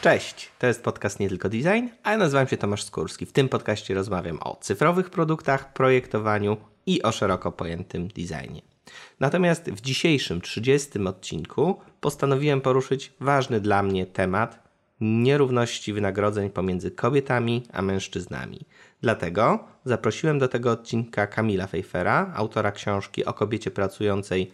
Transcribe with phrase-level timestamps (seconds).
[0.00, 3.26] Cześć, to jest podcast Nie Tylko Design, a ja nazywam się Tomasz Skórski.
[3.26, 6.56] W tym podcaście rozmawiam o cyfrowych produktach, projektowaniu
[6.86, 8.62] i o szeroko pojętym designie.
[9.20, 14.68] Natomiast w dzisiejszym 30 odcinku postanowiłem poruszyć ważny dla mnie temat
[15.00, 18.60] nierówności wynagrodzeń pomiędzy kobietami a mężczyznami.
[19.00, 24.50] Dlatego zaprosiłem do tego odcinka Kamila Fejfera, autora książki o kobiecie pracującej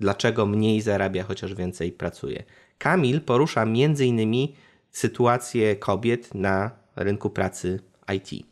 [0.00, 2.42] Dlaczego mniej zarabia, chociaż więcej pracuje.
[2.78, 4.48] Kamil porusza m.in.
[4.90, 7.80] sytuację kobiet na rynku pracy
[8.14, 8.46] IT.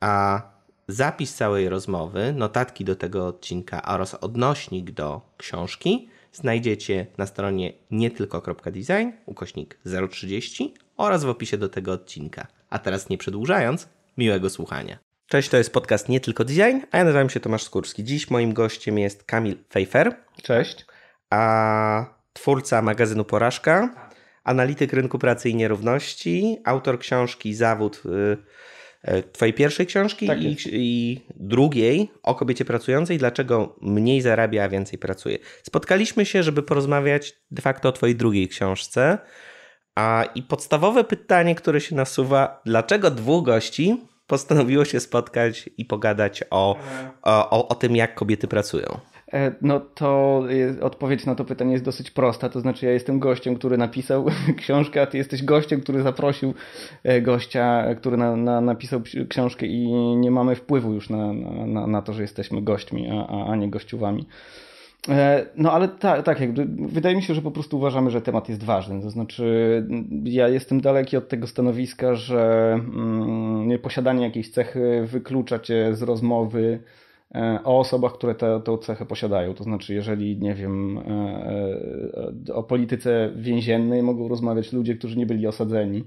[0.00, 0.42] A
[0.88, 9.12] zapis całej rozmowy, notatki do tego odcinka oraz odnośnik do książki znajdziecie na stronie nietylko.design
[9.26, 9.78] ukośnik
[10.10, 12.46] 030 oraz w opisie do tego odcinka.
[12.70, 14.98] A teraz nie przedłużając, miłego słuchania.
[15.26, 18.04] Cześć, to jest podcast Nie Tylko Design, a ja nazywam się Tomasz Skórski.
[18.04, 20.16] Dziś moim gościem jest Kamil Fejfer.
[20.42, 20.86] Cześć.
[21.30, 24.05] A twórca magazynu Porażka,
[24.46, 30.56] analityk rynku pracy i nierówności, autor książki Zawód y, y, Twojej pierwszej książki Tak i,
[30.66, 35.38] i drugiej o kobiecie pracującej, dlaczego mniej zarabia, a więcej pracuje.
[35.62, 39.18] Spotkaliśmy się, żeby porozmawiać de facto o Twojej drugiej książce.
[39.94, 46.44] A i podstawowe pytanie, które się nasuwa, dlaczego dwóch gości postanowiło się spotkać i pogadać
[46.50, 46.78] o,
[47.22, 49.00] o, o, o tym, jak kobiety pracują?
[49.32, 50.42] E, No to
[50.80, 52.48] odpowiedź na to pytanie jest dosyć prosta.
[52.48, 54.26] To znaczy, ja jestem gościem, który napisał
[54.58, 56.54] książkę, a ty jesteś gościem, który zaprosił
[57.04, 61.32] e, gościa, który na, na, napisał ksi- książkę i nie mamy wpływu już na,
[61.66, 64.26] na, na, to, że jesteśmy gośćmi, a, a, nie gościuwami.
[65.08, 68.48] E, No ale tak, tak, jakby wydaje mi się, że po prostu uważamy, że temat
[68.48, 69.02] jest ważny.
[69.02, 69.86] To znaczy,
[70.24, 76.78] ja jestem daleki od tego stanowiska, że mm, posiadanie jakiejś cechy wyklucza cię z rozmowy
[77.64, 79.54] o osobach, które tę cechę posiadają.
[79.54, 81.02] To znaczy, jeżeli, nie wiem, e,
[82.48, 86.04] e, o polityce więziennej mogą rozmawiać ludzie, którzy nie byli osadzeni.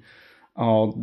[0.56, 0.94] O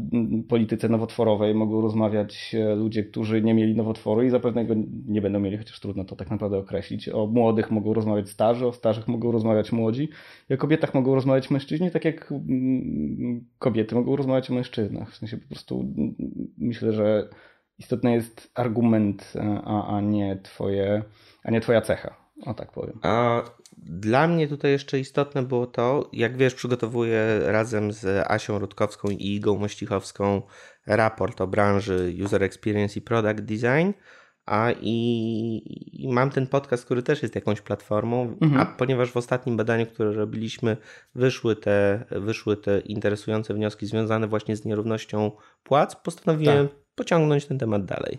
[0.49, 4.75] polityce nowotworowej mogą rozmawiać e, ludzie, którzy nie mieli nowotworu i zapewne go
[5.09, 7.09] nie będą mieli, chociaż trudno to tak naprawdę określić.
[7.09, 10.09] O młodych mogą rozmawiać starzy, o starzych mogą rozmawiać młodzi,
[10.51, 12.35] i o kobietach mogą rozmawiać mężczyźni, tak jak
[13.59, 15.11] kobiety mogą rozmawiać o mężczyznach.
[15.11, 15.85] W sensie po prostu
[16.59, 17.29] myślę, że
[17.79, 21.03] istotny jest argument, e, a, a, nie twoje,
[21.45, 22.17] a nie twoja cecha.
[22.43, 22.99] O tak powiem.
[23.03, 23.43] A
[23.79, 29.35] dla mnie tutaj jeszcze istotne było to, jak wiesz, przygotowuję razem z Asią Rutkowską i
[29.35, 30.43] Igą Mościchowską
[30.87, 33.91] raport o branży User Experience i Product Design.
[34.47, 38.61] A i, i mam ten podcast, który też jest jakąś platformą, Mhm.
[38.61, 40.77] a ponieważ w ostatnim badaniu, które robiliśmy,
[41.15, 45.31] wyszły te, wyszły te interesujące wnioski związane właśnie z nierównością
[45.63, 48.19] płac, postanowiłem pociągnąć ten temat dalej.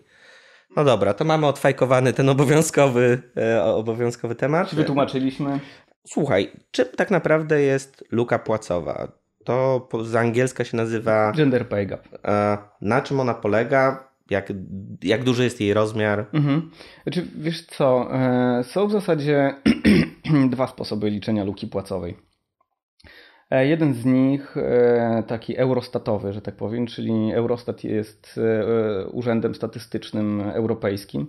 [0.76, 4.76] No dobra, to mamy odfajkowany ten obowiązkowy, e, obowiązkowy temat.
[4.76, 5.60] Wytłumaczyliśmy.
[6.08, 9.12] Słuchaj, czym tak naprawdę jest luka płacowa?
[9.44, 11.32] To z angielska się nazywa.
[11.32, 12.08] Gender pay gap.
[12.26, 14.08] E, na czym ona polega?
[14.30, 14.54] Jak,
[15.04, 16.26] jak duży jest jej rozmiar?
[16.34, 16.72] Mhm.
[17.04, 19.56] Znaczy, wiesz co, e, są w zasadzie
[20.50, 22.18] dwa sposoby liczenia luki płacowej.
[23.50, 29.56] E, Jeden z nich, e, taki eurostatowy, że tak powiem, czyli Eurostat jest e, urzędem
[29.56, 31.28] statystycznym europejskim,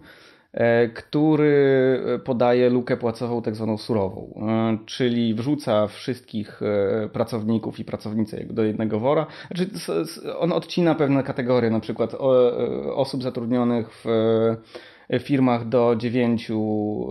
[0.94, 4.40] który podaje lukę płacową tak zwaną surową,
[4.86, 6.60] czyli wrzuca wszystkich
[7.12, 9.26] pracowników i pracownice do jednego wora.
[9.46, 9.70] Znaczy,
[10.38, 12.14] on odcina pewne kategorie, na przykład
[12.94, 14.06] osób zatrudnionych w
[15.20, 16.50] firmach do 9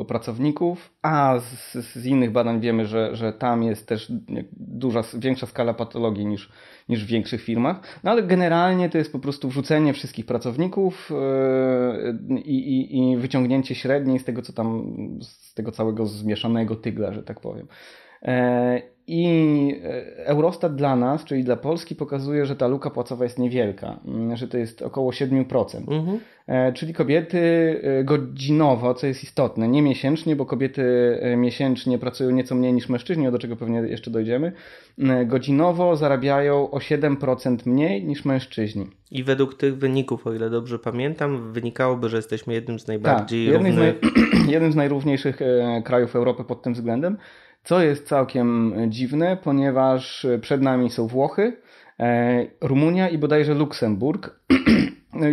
[0.07, 4.11] pracowników, a z, z innych badań wiemy, że, że tam jest też
[4.59, 6.51] duża, większa skala patologii niż,
[6.89, 7.99] niż w większych firmach.
[8.03, 11.11] No ale generalnie to jest po prostu wrzucenie wszystkich pracowników
[12.29, 17.13] yy, i, i, i wyciągnięcie średniej z tego, co tam, z tego całego zmieszanego tygla,
[17.13, 17.67] że tak powiem.
[19.07, 19.25] I
[19.83, 24.37] e, Eurostat dla nas, czyli dla Polski, pokazuje, że ta luka płacowa jest niewielka, mm,
[24.37, 25.91] że to jest około 7%.
[25.91, 26.19] Mhm.
[26.47, 27.39] E, Czyli kobiety
[27.83, 30.83] e, godzinowo, co jest istotne, nie miesięcznie, bo kobiety
[31.37, 34.51] miesięcznie pracują nieco mniej niż mężczyźni, do czego pewnie jeszcze dojdziemy.
[35.25, 38.87] Godzinowo zarabiają o 7% mniej niż mężczyźni.
[39.11, 43.45] I według tych wyników, o ile dobrze pamiętam, wynikałoby, że jesteśmy jednym z Tak, najbardziej
[43.45, 44.01] jednym z, równych.
[44.43, 45.39] naj, jednym z najrówniejszych
[45.83, 47.17] krajów Europy pod tym względem,
[47.67, 51.57] co jest całkiem dziwne, ponieważ e, przed nami są Włochy,
[51.99, 54.29] e, Rumunia i bodajże Luksemburg.
[55.13, 55.27] No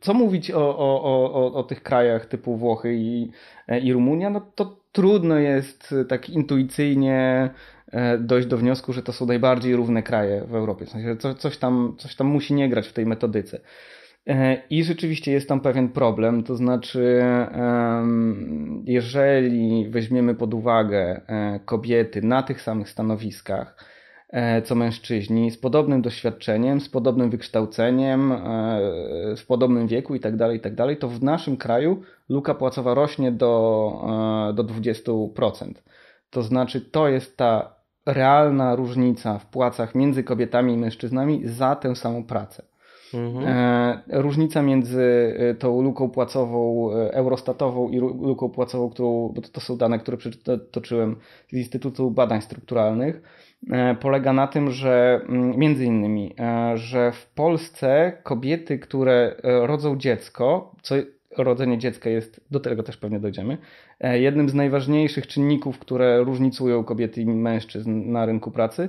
[0.00, 3.30] co mówić o, o, o, o, tych krajach typu Włochy i,
[3.68, 7.50] e, i Rumunia, no to trudno jest e, tak intuicyjnie
[7.92, 10.86] e, dojść do wniosku, że to są najbardziej równe kraje w Europie.
[10.86, 13.60] W sensie, co, coś, tam, coś tam musi nie grać w tej metodyce.
[14.26, 17.22] E, I rzeczywiście jest tam pewien problem, to znaczy,
[18.84, 23.76] jeżeli weźmiemy pod uwagę e, kobiety na tych samych stanowiskach,
[24.28, 28.34] e, co mężczyźni, z podobnym doświadczeniem, z podobnym wykształceniem,
[29.36, 34.52] w podobnym wieku itd., tak itd., tak to w naszym kraju luka płacowa rośnie do,
[34.54, 35.72] do 20%.
[36.30, 37.76] To znaczy, to jest ta
[38.06, 42.75] realna różnica w płacach między kobietami i mężczyznami za tę samą pracę.
[43.14, 43.44] Mhm.
[43.46, 49.60] E, różnica między e, tą luką płacową e, eurostatową i luką płacową, którą, bo to
[49.60, 51.16] są dane, które przytoczyłem
[51.48, 53.22] z Instytutu Badań Strukturalnych,
[54.00, 56.34] polega na tym, że mm, między innymi,
[56.74, 60.94] że w Polsce kobiety, które rodzą dziecko, co
[61.44, 63.58] rodzenie dziecka jest, do tego też pewnie dojdziemy,
[64.00, 68.88] e, jednym z najważniejszych czynników, które różnicują kobiety i mężczyzn na rynku pracy.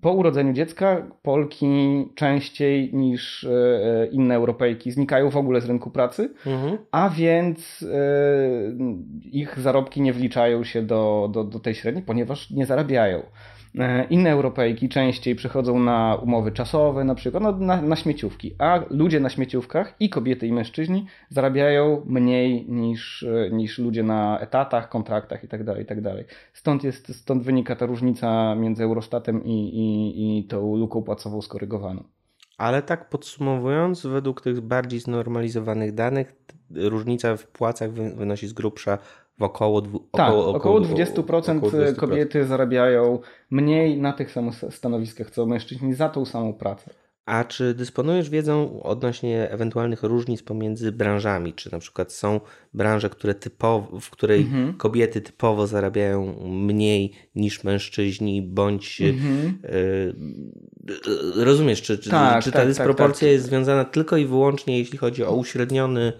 [0.00, 1.66] Po urodzeniu dziecka Polki
[2.14, 6.78] częściej niż e, inne Europejki znikają w ogóle z rynku pracy, mhm.
[6.90, 7.96] a więc e,
[9.32, 13.22] ich zarobki nie wliczają się do, do, do tej średniej, ponieważ nie zarabiają.
[13.78, 18.80] E, inne Europejki częściej przechodzą na umowy czasowe, na przykład no, na, na śmieciówki, a
[18.90, 24.88] ludzie na śmieciówkach i kobiety i mężczyźni zarabiają mniej niż, e, niż ludzie na etatach,
[24.88, 25.64] kontraktach itd.
[25.64, 26.16] Tak itd.
[26.16, 31.42] Tak stąd, jest, stąd wynika ta różnica między Eurostatem i, i, i tą luką płacową
[31.42, 32.04] skorygowaną.
[32.58, 36.34] Ale tak podsumowując, według tych bardziej znormalizowanych danych,
[36.70, 38.98] różnica w płacach wynosi z grubsza
[39.38, 43.18] w około, tak, około, około 20%, około 20% kobiety zarabiają
[43.50, 46.90] mniej na tych samych stanowiskach co mężczyźni za tą samą pracę.
[47.26, 51.52] A czy dysponujesz wiedzą odnośnie ewentualnych różnic pomiędzy branżami?
[51.52, 52.40] Czy na przykład są
[52.74, 54.74] branże, które typowo, w której mhm.
[54.74, 59.58] kobiety typowo zarabiają mniej niż mężczyźni, bądź mhm.
[59.64, 63.28] y, rozumiesz, czy, tak, czy ta tak, tak dysproporcja tak, tak.
[63.28, 66.12] jest związana tylko i wyłącznie, jeśli chodzi o uśredniony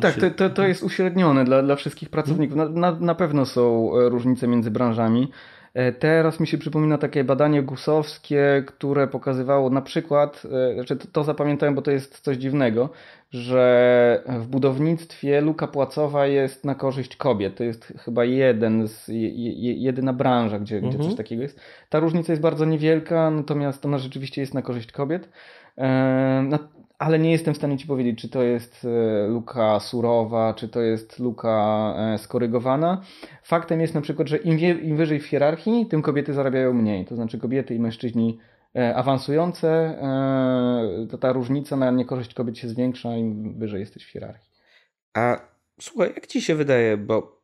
[0.00, 2.56] tak, to, to, to jest uśrednione dla, dla wszystkich pracowników.
[2.56, 5.30] Na, na, na pewno są e, różnice między branżami.
[5.74, 10.42] E, teraz mi się przypomina takie badanie gusowskie, które pokazywało na przykład,
[10.74, 12.88] znaczy to, to zapamiętałem, bo to jest coś dziwnego,
[13.30, 17.56] że w budownictwie luka płacowa jest na korzyść kobiet.
[17.56, 19.04] To jest chyba jeden z,
[19.58, 20.94] jedyna branża, gdzie, mhm.
[20.94, 21.60] gdzie coś takiego jest.
[21.88, 25.28] Ta różnica jest bardzo niewielka, natomiast ona rzeczywiście jest na korzyść kobiet
[27.02, 30.80] ale nie jestem w stanie Ci powiedzieć, czy to jest e, luka surowa, czy to
[30.80, 33.02] jest luka e, skorygowana.
[33.42, 37.04] Faktem jest na przykład, że im, wie, im wyżej w hierarchii, tym kobiety zarabiają mniej.
[37.04, 38.38] To znaczy kobiety i mężczyźni
[38.76, 39.98] e, awansujące,
[41.10, 44.50] to ta różnica na niekorzyść kobiet się zwiększa, im wyżej jesteś w hierarchii.
[45.14, 45.40] A
[45.80, 47.42] słuchaj, jak Ci się wydaje, bo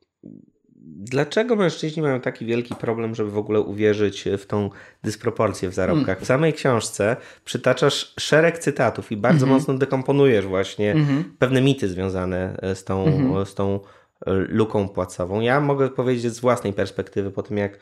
[0.96, 4.70] Dlaczego mężczyźni mają taki wielki problem, żeby w ogóle uwierzyć w tą
[5.05, 6.06] dysproporcję w zarobkach?
[6.06, 6.25] Hmm.
[6.25, 9.58] W samej książce przytaczasz szereg cytatów i bardzo mm -hmm.
[9.58, 11.25] mocno dekomponujesz właśnie mm -hmm.
[11.38, 13.46] pewne mity związane z tą, mm -hmm.
[13.46, 13.81] z tą
[14.26, 15.40] e, luką płacową.
[15.40, 17.79] Ja mogę powiedzieć z własnej perspektywy, po tym jak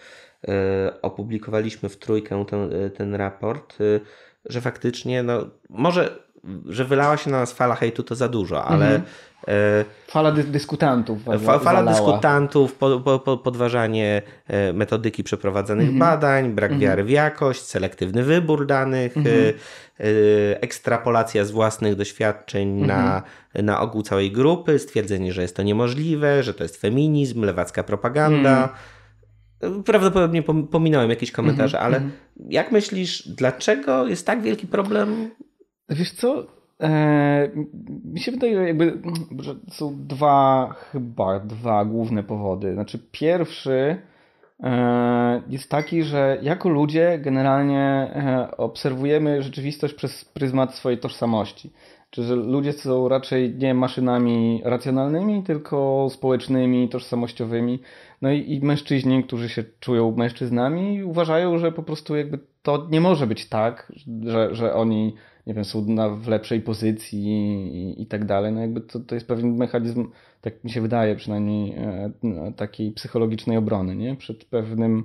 [1.03, 3.79] opublikowaliśmy w trójkę ten, ten raport,
[4.45, 6.27] że faktycznie, no, może
[6.67, 9.03] że wylała się na nas fala hejtu to za dużo, ale.
[9.47, 9.81] Mhm.
[9.81, 11.19] E, fala dy dyskutantów.
[11.45, 15.99] Fa fala dyskutantów, po, po, po, podważanie e, metodyki przeprowadzanych mhm.
[15.99, 16.81] badań, brak mhm.
[16.81, 19.37] wiary w jakość, selektywny wybór danych, mhm.
[19.37, 23.67] e, ekstrapolacja z własnych doświadczeń na, mhm.
[23.67, 28.69] na ogół całej grupy, stwierdzenie, że jest to niemożliwe, że to jest feminizm, lewacka propaganda.
[29.61, 29.83] Mhm.
[29.85, 32.01] Prawdopodobnie pominąłem jakieś komentarze, ale
[32.49, 35.31] jak myślisz, dlaczego jest tak wielki problem
[35.89, 36.47] Wiesz co?
[36.81, 37.51] Eee,
[38.05, 38.99] mi się wydaje, jakby,
[39.39, 42.75] że są dwa, chyba dwa główne powody.
[42.75, 43.97] Znaczy, pierwszy
[44.63, 51.73] e, jest taki, że jako ludzie generalnie e, obserwujemy rzeczywistość przez pryzmat swojej tożsamości.
[52.11, 57.81] Czyli, że ludzie są raczej nie maszynami racjonalnymi, tylko społecznymi, tożsamościowymi.
[58.23, 63.01] No i, i mężczyźni, którzy się czują mężczyznami, uważają, że po prostu jakby to nie
[63.01, 63.93] może być tak,
[64.25, 65.15] że, że oni
[65.47, 68.53] nie wiem, są na, w lepszej pozycji i, i tak dalej.
[68.53, 70.09] No jakby to, to jest pewien mechanizm,
[70.41, 74.17] tak mi się wydaje przynajmniej, e, takiej psychologicznej obrony, nie?
[74.17, 75.05] Przed pewnym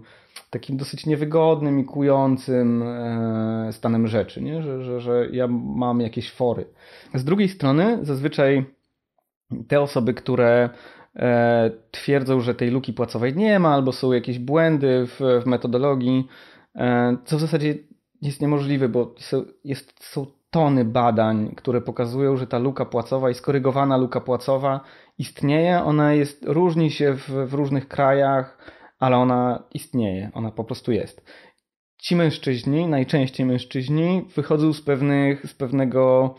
[0.49, 4.61] takim dosyć niewygodnym i kującym e, stanem rzeczy, nie?
[4.61, 6.65] Że, że, że ja mam jakieś fory.
[7.13, 8.65] Z drugiej strony zazwyczaj
[9.67, 10.69] te osoby, które
[11.15, 16.27] e, twierdzą, że tej luki płacowej nie ma, albo są jakieś błędy w, w metodologii,
[17.25, 17.75] co w zasadzie
[18.21, 19.15] jest niemożliwe, bo
[19.63, 24.81] jest, są tony badań, które pokazują, że ta luka płacowa i skorygowana luka płacowa
[25.17, 25.83] istnieje.
[25.83, 28.57] Ona jest, różni się w, w różnych krajach,
[28.99, 31.23] ale ona istnieje, ona po prostu jest.
[31.97, 36.35] Ci mężczyźni, najczęściej mężczyźni, wychodzą z, pewnych, z pewnego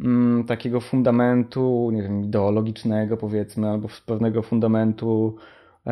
[0.00, 5.36] mm, takiego fundamentu, nie wiem, ideologicznego powiedzmy, albo z pewnego fundamentu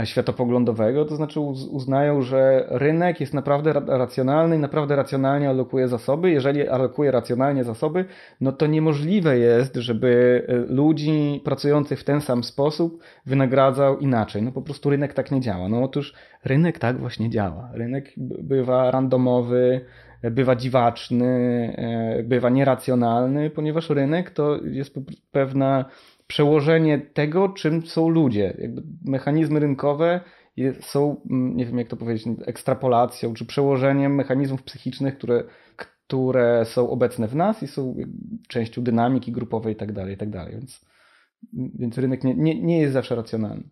[0.04, 1.40] światopoglądowego, to znaczy
[1.70, 6.30] uznają, że rynek jest naprawdę racjonalny i naprawdę racjonalnie alokuje zasoby.
[6.30, 8.04] Jeżeli alokuje racjonalnie zasoby,
[8.40, 14.42] no to niemożliwe jest, żeby e, ludzi pracujących w ten sam sposób wynagradzał inaczej.
[14.42, 15.68] No po prostu rynek tak nie działa.
[15.68, 16.14] No otóż
[16.44, 17.70] rynek tak właśnie działa.
[17.74, 19.80] Rynek bywa randomowy,
[20.22, 21.26] bywa dziwaczny,
[21.76, 24.94] e, bywa nieracjonalny, ponieważ rynek to jest
[25.32, 25.84] pewna
[26.28, 28.56] przełożenie tego, czym są ludzie.
[28.58, 30.20] Jakby mechanizmy rynkowe
[30.80, 35.44] są, mm, nie wiem jak to powiedzieć, ekstrapolacją czy przełożeniem mechanizmów psychicznych, które,
[35.76, 37.96] które są obecne w nas i są
[38.48, 39.94] częścią dynamiki grupowej itd.
[39.94, 40.32] Tak itd.
[40.32, 40.84] Tak więc,
[41.52, 43.68] więc rynek nie, nie, nie jest zawsze racjonalny.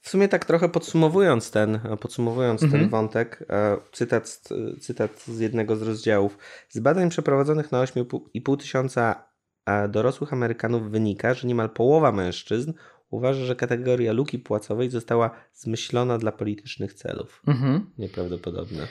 [0.00, 2.82] W sumie tak trochę podsumowując ten, podsumowując mhm.
[2.82, 4.42] ten wątek, e, cytat,
[4.80, 6.38] cytat z jednego z rozdziałów.
[6.68, 9.31] Z badań przeprowadzonych na 8,5 tysiąca
[9.66, 12.72] e, dorosłych Amerykanów wynika, że niemal połowa mężczyzn
[13.10, 17.42] uważa, że kategoria luki płacowej została zmyślona dla politycznych celów.
[17.46, 17.90] Mhm.
[17.98, 18.86] Nieprawdopodobne.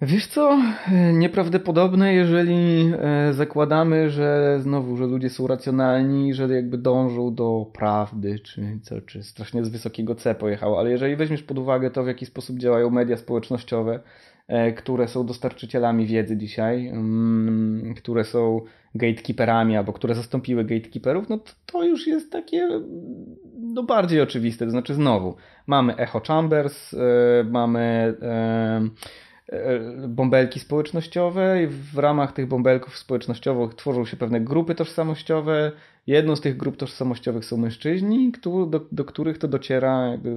[0.00, 0.58] Wiesz co,
[1.12, 8.38] nieprawdopodobne, jeżeli e, zakładamy, że znowu, że ludzie są racjonalni, że jakby dążą do prawdy,
[8.38, 12.06] czy, co, czy strasznie z wysokiego C pojechało, ale jeżeli weźmiesz pod uwagę to, w
[12.06, 14.00] jaki sposób działają media społecznościowe, e,
[14.76, 18.60] które są dostarczycielami wiedzy dzisiaj, mm, które są
[18.94, 22.68] gatekeeperami albo które zastąpiły gatekeeperów, no to, już jest takie
[23.60, 24.64] no bardziej oczywiste.
[24.64, 25.36] To znaczy znowu,
[25.66, 26.98] mamy echo chambers, e,
[27.44, 28.14] mamy
[29.52, 35.72] E, bąbelki społecznościowe i w ramach tych bąbelków społecznościowych tworzą się pewne grupy tożsamościowe.
[36.06, 40.36] Jedną z tych grup tożsamościowych są mężczyźni, do, do których to dociera jakby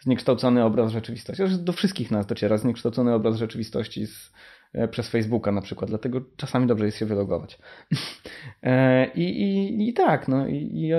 [0.00, 1.42] zniekształcony obraz rzeczywistości.
[1.58, 4.32] Do wszystkich nas dociera zniekształcony obraz rzeczywistości z,
[4.72, 7.58] E, przez Facebooka na przykład, dlatego czasami dobrze jest się wylogować.
[8.62, 10.90] E, I, i, i tak, no i, i,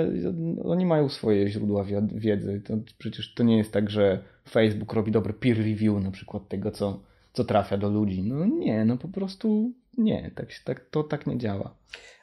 [0.64, 2.60] oni mają swoje źródła wiedzy.
[2.60, 6.70] To przecież to nie jest tak, że Facebook robi dobry peer review na przykład tego,
[6.70, 7.00] co,
[7.32, 8.22] co trafia do ludzi.
[8.22, 11.74] No nie, no po prostu nie, tak, tak, to tak nie działa.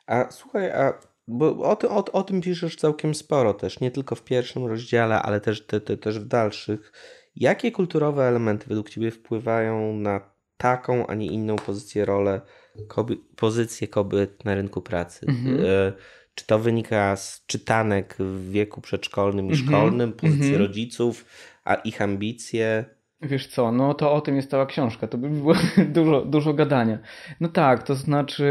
[0.07, 0.93] A słuchaj, a
[1.29, 5.21] bo o, ty, o, o tym piszesz całkiem sporo też, nie tylko w pierwszym rozdziale,
[5.21, 6.91] ale też, te, te, też w dalszych.
[7.35, 10.21] Jakie kulturowe elementy według Ciebie wpływają na
[10.57, 12.41] taką, a nie inną pozycję, rolę,
[12.87, 15.25] koby, pozycję kobiet na rynku pracy.
[15.27, 15.59] Mhm.
[15.65, 15.93] E,
[16.35, 19.67] czy to wynika z czytanek w wieku przedszkolnym i mhm.
[19.67, 20.61] szkolnym, pozycji mhm.
[20.61, 21.25] rodziców,
[21.63, 22.85] a ich ambicje?
[23.21, 25.53] Wiesz co, no to o tym jest cała książka, to by było
[25.87, 26.97] dużo, dużo gadania.
[27.39, 28.45] No tak, to znaczy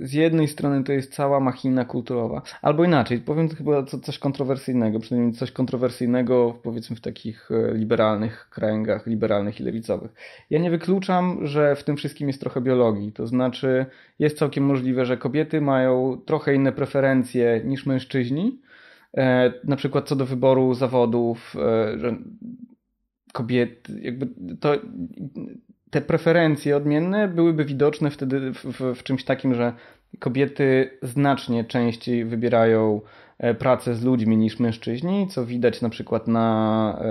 [0.00, 5.34] z jednej strony to jest cała machina kulturowa, albo inaczej, powiem chyba coś kontrowersyjnego, przynajmniej
[5.34, 10.10] coś kontrowersyjnego powiedzmy w takich e, liberalnych kręgach, liberalnych i lewicowych.
[10.50, 13.86] Ja nie wykluczam, że w tym wszystkim jest trochę biologii, to znaczy
[14.18, 18.60] jest całkiem możliwe, że kobiety mają trochę inne preferencje niż mężczyźni,
[19.16, 22.16] e, na przykład co do wyboru zawodów, e, że
[23.32, 24.28] kobiet, jakby
[24.60, 24.74] to,
[25.90, 29.72] te preferencje odmienne byłyby widoczne wtedy w, w, w, czymś takim, że
[30.18, 33.00] kobiety znacznie częściej wybierają
[33.38, 37.04] e, pracę z ludźmi niż mężczyźni, co widać na przykład na, e,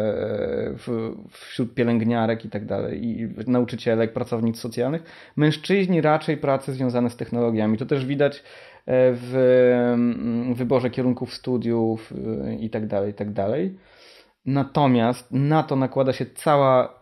[0.78, 5.04] w, wśród pielęgniarek i tak dalej, i nauczycielek, pracownic socjalnych.
[5.36, 7.78] Mężczyźni raczej prace związane z technologiami.
[7.78, 8.42] To też widać e,
[9.14, 9.36] w
[9.94, 12.14] mm, wyborze kierunków studiów
[12.60, 13.76] i tak dalej, i tak dalej.
[14.46, 17.00] Natomiast na to nakłada się cała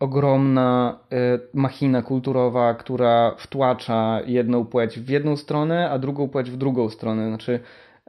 [0.00, 1.16] ogromna y,
[1.54, 7.28] machina kulturowa, która wtłacza jedną płeć w jedną stronę, a drugą płeć w drugą stronę.
[7.28, 7.60] Znaczy,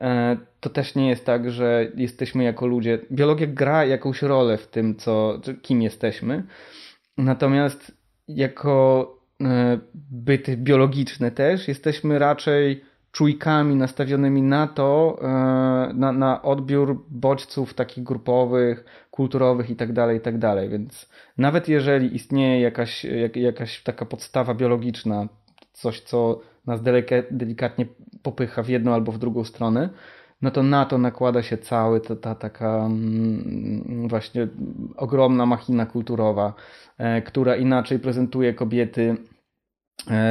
[0.01, 2.99] e, to też nie jest tak, że jesteśmy jako ludzie.
[3.11, 6.43] Biologia gra jakąś rolę w tym, co, kim jesteśmy.
[7.17, 9.79] Natomiast jako e,
[10.11, 12.83] byty biologiczne też jesteśmy raczej
[13.15, 15.25] czujkami nastawionymi na to, e,
[15.93, 20.39] na, na odbiór bodźców takich grupowych, kulturowych itd., tak itd.
[20.39, 25.27] Tak Więc nawet jeżeli istnieje jakaś, jak, jakaś taka podstawa biologiczna,
[25.73, 26.81] coś co nas
[27.31, 27.85] delikatnie
[28.23, 29.89] popycha w jedną albo w drugą stronę,
[30.41, 34.47] no to na to nakłada się cały ta, ta taka mm, właśnie
[34.97, 36.53] ogromna machina kulturowa,
[36.97, 39.17] e, która inaczej prezentuje kobiety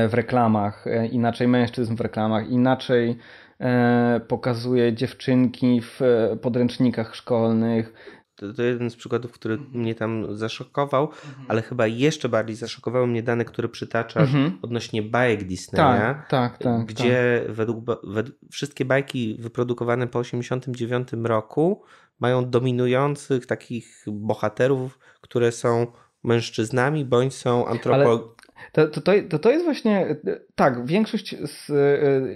[0.09, 3.19] w reklamach, e, inaczej mężczyzn w reklamach, inaczej
[3.61, 6.01] e, pokazuje dziewczynki w
[6.43, 7.93] podręcznikach szkolnych.
[8.37, 11.47] To, to jeden z przykładów, który mnie tam zaszokował, mhm.
[11.49, 14.59] ale chyba jeszcze bardziej zaszokowały mnie dane, które przytaczasz mhm.
[14.63, 15.79] odnośnie bajek Disneya.
[15.79, 16.87] Tak, tak, tak.
[16.87, 17.55] Gdzie tak.
[17.55, 21.83] Według, według, wszystkie bajki wyprodukowane po 1989 roku
[22.21, 25.87] mają dominujących takich bohaterów, które są
[26.25, 28.34] mężczyznami bądź są antropologami
[28.73, 30.17] To, to, to, to jest właśnie,
[30.55, 31.73] tak, większość z,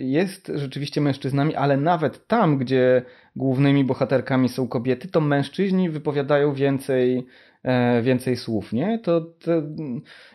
[0.00, 3.02] jest rzeczywiście mężczyznami, ale nawet tam, gdzie
[3.36, 7.26] głównymi bohaterkami są kobiety, to mężczyźni wypowiadają więcej,
[7.62, 8.98] e, więcej słów, nie?
[8.98, 9.50] To, to,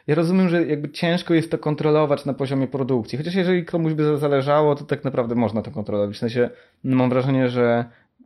[0.08, 4.18] ja rozumiem, że jakby ciężko jest to kontrolować na poziomie produkcji, chociaż jeżeli komuś by
[4.18, 6.16] zależało, to tak naprawdę można to kontrolować.
[6.16, 6.50] W sensie
[6.84, 7.86] mam wrażenie, że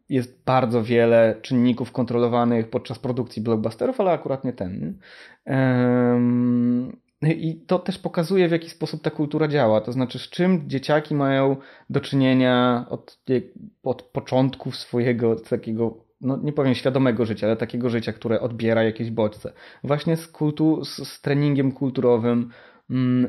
[0.10, 4.98] jest bardzo wiele czynników kontrolowanych podczas produkcji blockbusterów, ale akurat nie ten.
[7.22, 9.82] I to też pokazuje, w jaki sposób ta kultura działa.
[9.82, 11.56] To znaczy, z czym dzieciaki mają
[11.90, 13.20] do czynienia od,
[13.84, 19.12] od początków swojego takiego, no nie powiem świadomego życia, ale takiego życia, które odbiera jakieś
[19.12, 19.54] bodźce.
[19.84, 22.50] Właśnie z, kultu, z, z treningiem kulturowym,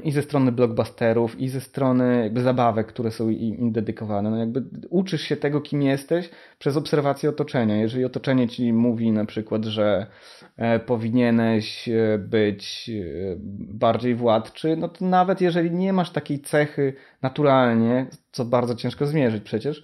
[0.05, 4.31] i ze strony blockbusterów, i ze strony jakby zabawek, które są im dedykowane.
[4.31, 7.77] No jakby uczysz się tego, kim jesteś przez obserwację otoczenia.
[7.77, 10.07] Jeżeli otoczenie ci mówi na przykład, że
[10.57, 16.95] e, powinieneś e, być e, bardziej władczy, no to nawet jeżeli nie masz takiej cechy
[17.23, 19.83] naturalnie, co bardzo ciężko zmierzyć przecież,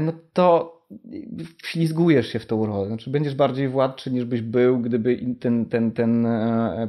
[0.00, 0.78] no to
[1.62, 2.86] wślizgujesz się w tą rolę.
[2.86, 6.28] Znaczy będziesz bardziej władczy niż byś był, gdyby ten, ten, ten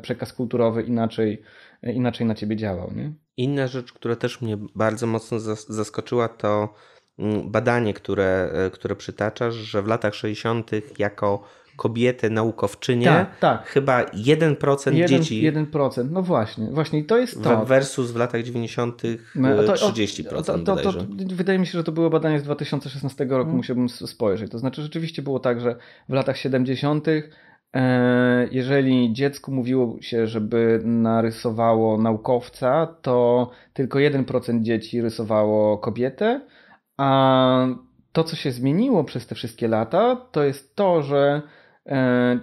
[0.02, 1.42] przekaz kulturowy inaczej
[1.84, 2.92] inaczej na ciebie działał.
[2.96, 3.14] Nie?
[3.38, 6.74] Inna rzecz, która też mnie bardzo mocno zaskoczyła, to
[7.20, 10.72] mm, badanie, które, e, które przytaczasz, że w latach 60.
[11.00, 11.44] jako
[11.80, 13.68] kobiety naukowczynie, tak, tak.
[13.68, 15.52] chyba 1%, 1 dzieci.
[15.52, 17.66] 1%, no właśnie, właśnie i to jest to.
[17.66, 19.02] Versus w latach 90.
[19.36, 20.44] No, to, 30%.
[20.44, 20.94] To, to, to,
[21.26, 23.56] wydaje mi się, że to było badanie z 2016 roku, hmm.
[23.56, 24.52] musiałbym spojrzeć.
[24.52, 25.76] To znaczy, rzeczywiście było tak, że
[26.10, 27.22] w latach 70 E,
[28.52, 36.42] jeżeli dziecku mówiło się, żeby narysowało naukowca, to tylko 1% dzieci rysowało kobietę,
[36.98, 37.68] a
[38.12, 41.42] to, co się zmieniło przez te wszystkie lata, to jest to, że
[41.86, 42.40] e,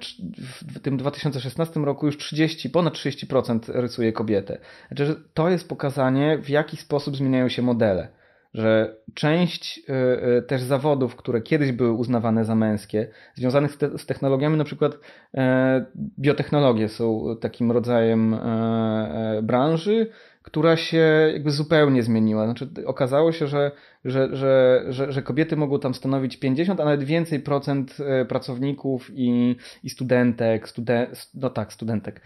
[0.75, 4.59] w tym 2016 roku już 30, ponad 30% rysuje kobietę.
[4.89, 8.09] Znaczy, to jest pokazanie, w jaki sposób zmieniają się modele
[8.57, 9.93] że część y,
[10.39, 14.65] y, też zawodów, które kiedyś były uznawane za męskie, związanych z, te, z technologiami, na
[14.65, 14.99] przykład
[15.35, 15.85] e,
[16.19, 20.07] biotechnologie są takim rodzajem e, e, branży,
[20.43, 22.45] która się jakby zupełnie zmieniła.
[22.45, 23.71] Znaczy, okazało się, że,
[24.05, 27.97] że, że, że, że kobiety mogą tam stanowić 50, a nawet więcej procent
[28.29, 32.21] pracowników i, i studentek, studen, no tak, studentek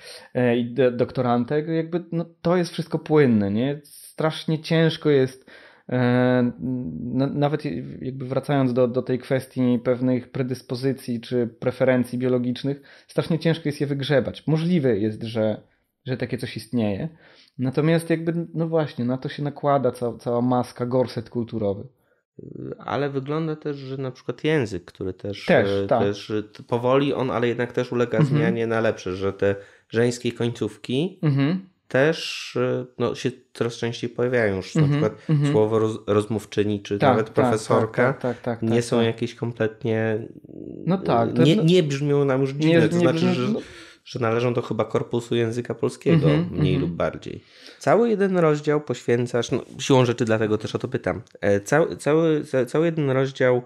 [0.57, 1.68] i doktorantek.
[1.68, 3.81] Jakby no, to jest wszystko płynne, nie?
[3.85, 5.69] Strasznie ciężko jest E,
[7.35, 7.64] nawet
[8.00, 13.87] jakby wracając do, do tej kwestii pewnych predyspozycji czy preferencji biologicznych, strasznie ciężko jest je
[13.87, 14.46] wygrzebać.
[14.46, 15.62] Możliwe jest, że,
[16.05, 17.09] że takie coś istnieje.
[17.59, 21.88] Natomiast jakby, no właśnie, na to się nakłada cała, cała maska, gorset kulturowy.
[22.79, 26.03] Ale wygląda też, że na przykład język, który też, też, e, tak.
[26.03, 26.33] też
[26.66, 28.37] powoli on, ale jednak też ulega mhm.
[28.37, 29.57] zmianie na lepsze, że te
[29.88, 35.31] żeńskie końcówki mhm też y, no, się coraz częściej pojawiają już mm -hmm, na przykład
[35.31, 35.53] mm -hmm.
[35.53, 39.35] słowo roz, rozmówczyni, czy tak, nawet tak, profesorka tak, tak, tak, nie tak, są jakieś
[39.35, 40.29] kompletnie
[40.87, 43.61] no tak, nie, nie brzmią nam już dziwne, nie, to znaczy, brzmi, że, no...
[44.05, 47.44] że należą do chyba korpusu języka polskiego, mm -hmm, mniej lub bardziej.
[47.79, 52.44] Cały jeden rozdział poświęcasz, no, siłą rzeczy dlatego też o to pytam, e, cały, cały,
[52.66, 53.62] cały jeden rozdział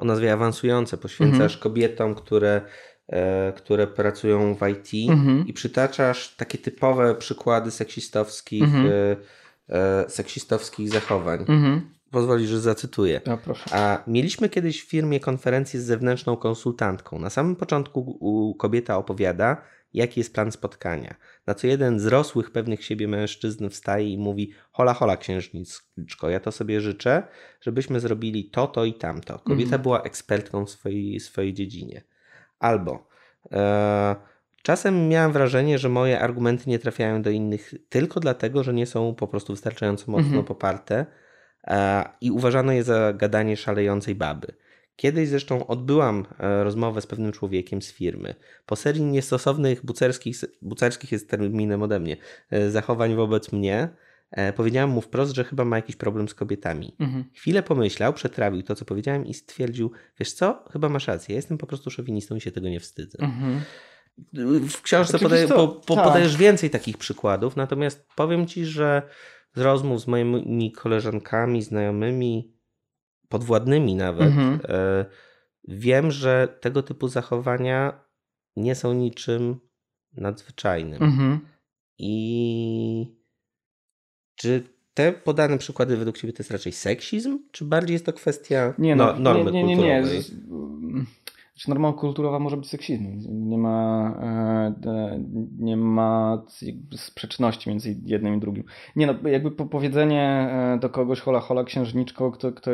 [0.00, 1.60] o nazwie awansujące poświęcasz mhm.
[1.60, 2.62] kobietom, które E,
[3.56, 5.46] które pracują w IT mhm.
[5.46, 8.86] i przytaczasz takie typowe przykłady seksistowskich, mhm.
[8.86, 9.16] E,
[9.76, 11.40] e, seksistowskich zachowań.
[11.40, 11.80] Mhm.
[12.10, 13.20] Pozwolisz, że zacytuję.
[13.44, 13.64] Proszę.
[13.72, 17.18] A mieliśmy kiedyś w firmie konferencję z zewnętrzną konsultantką.
[17.18, 19.62] Na samym początku kobieta opowiada,
[19.94, 21.14] jaki jest plan spotkania.
[21.46, 26.40] Na co jeden z rosłych, pewnych siebie mężczyzn wstaje i mówi: Hola, hola, księżniczko, ja
[26.40, 27.22] to sobie życzę,
[27.60, 29.38] żebyśmy zrobili to, to i tamto.
[29.38, 29.82] Kobieta mhm.
[29.82, 32.02] była ekspertką w swojej, swojej dziedzinie.
[32.60, 33.06] Albo
[33.52, 34.16] e,
[34.62, 39.14] czasem miałem wrażenie, że moje argumenty nie trafiają do innych tylko dlatego, że nie są
[39.14, 40.44] po prostu wystarczająco mocno mhm.
[40.44, 41.06] poparte
[41.64, 44.52] e, i uważano je za gadanie szalejącej baby.
[44.96, 48.34] Kiedyś zresztą odbyłam e, rozmowę z pewnym człowiekiem z firmy.
[48.66, 52.16] Po serii niestosownych bucerskich, bucerskich jest terminem ode mnie,
[52.50, 53.88] e, zachowań wobec mnie,
[54.56, 56.96] powiedziałem mu wprost, że chyba ma jakiś problem z kobietami.
[56.98, 57.24] Mhm.
[57.34, 61.58] Chwilę pomyślał, przetrawił to, co powiedziałem i stwierdził, wiesz co, chyba masz rację, ja jestem
[61.58, 63.18] po prostu szowinistą i się tego nie wstydzę.
[63.20, 63.60] Mhm.
[64.68, 66.04] W książce podaje, po, po, tak.
[66.04, 69.02] podajesz więcej takich przykładów, natomiast powiem ci, że
[69.54, 72.54] z rozmów z moimi koleżankami, znajomymi,
[73.28, 74.60] podwładnymi nawet, mhm.
[74.68, 75.04] e,
[75.68, 78.04] wiem, że tego typu zachowania
[78.56, 79.60] nie są niczym
[80.12, 81.02] nadzwyczajnym.
[81.02, 81.40] Mhm.
[81.98, 83.19] I
[84.40, 84.62] czy
[84.94, 88.96] te podane przykłady według Ciebie to jest raczej seksizm, czy bardziej jest to kwestia nie,
[88.96, 91.04] no, no, normy nie, nie, nie, nie.
[91.68, 93.20] norma kulturowa może być seksizmem.
[93.48, 95.24] Nie ma, e,
[95.58, 96.42] nie ma
[96.96, 98.64] sprzeczności między jednym i drugim.
[98.96, 102.70] Nie no, jakby powiedzenie e, do kogoś hola hola księżniczko, kto, kto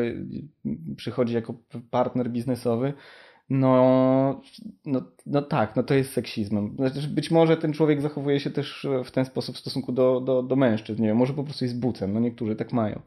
[0.96, 1.55] przychodzi jako
[1.90, 2.92] partner biznesowy,
[3.50, 4.40] no,
[4.87, 6.74] no, no tak, no to jest seksizmem.
[6.76, 10.42] Znaczy, być może ten człowiek zachowuje się też w ten sposób w stosunku do, do,
[10.42, 11.02] do mężczyzn.
[11.02, 13.00] Nie wiem, może po prostu jest bucem, no niektórzy tak mają.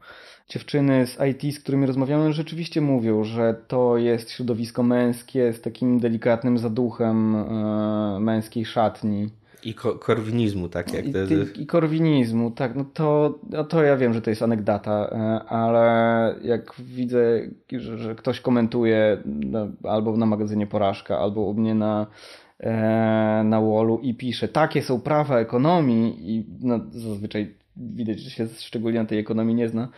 [0.48, 6.00] Dziewczyny z IT, z którymi rozmawiamy, rzeczywiście mówią, że to jest środowisko męskie z takim
[6.00, 9.28] delikatnym zaduchem e, męskiej szatni
[9.64, 12.76] i ko korwinizmu, tak jak I, I korwinizmu, tak.
[12.76, 17.98] No to, no to ja wiem, że to jest anegdata, e, ale jak widzę, że,
[17.98, 22.06] że ktoś komentuje no, albo na magazynie Porażka, albo u mnie na,
[22.60, 28.46] e, na wallu i pisze, takie są prawa ekonomii i no, zazwyczaj widać, że się
[28.58, 29.88] szczególnie na tej ekonomii nie zna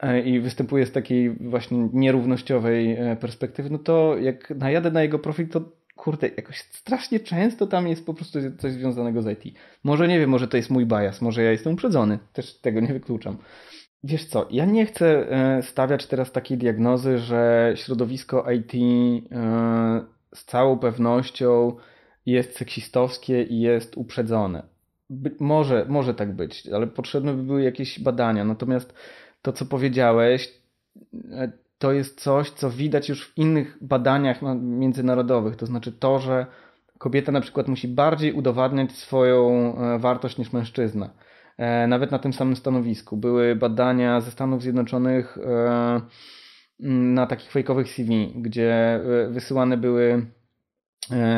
[0.00, 5.48] e, i występuje z takiej właśnie nierównościowej perspektywy, no to jak najadę na jego profil,
[5.48, 5.60] to
[5.96, 9.54] kurde, jakoś strasznie często tam jest po prostu coś związanego z IT.
[9.84, 12.92] Może nie wiem, może to jest mój bias, może ja jestem uprzedzony, też tego nie
[12.92, 13.38] wykluczam.
[14.04, 20.04] Wiesz co, ja nie chcę e, stawiać teraz takiej diagnozy, że środowisko IT e,
[20.34, 21.76] z całą pewnością
[22.26, 24.62] jest seksistowskie i jest uprzedzone.
[25.10, 28.44] By, może, może tak być, ale potrzebne by były jakieś badania.
[28.44, 28.94] Natomiast
[29.42, 30.60] to, co powiedziałeś,
[31.30, 35.56] e, to jest coś, co widać już w innych badaniach międzynarodowych.
[35.56, 36.46] To znaczy to, że
[36.98, 41.10] kobieta na przykład musi bardziej udowadniać swoją e, wartość niż mężczyzna.
[41.58, 43.16] E, nawet na tym samym stanowisku.
[43.16, 46.00] Były badania ze Stanów Zjednoczonych e,
[46.80, 50.26] na takich fejkowych CV, gdzie wysyłane były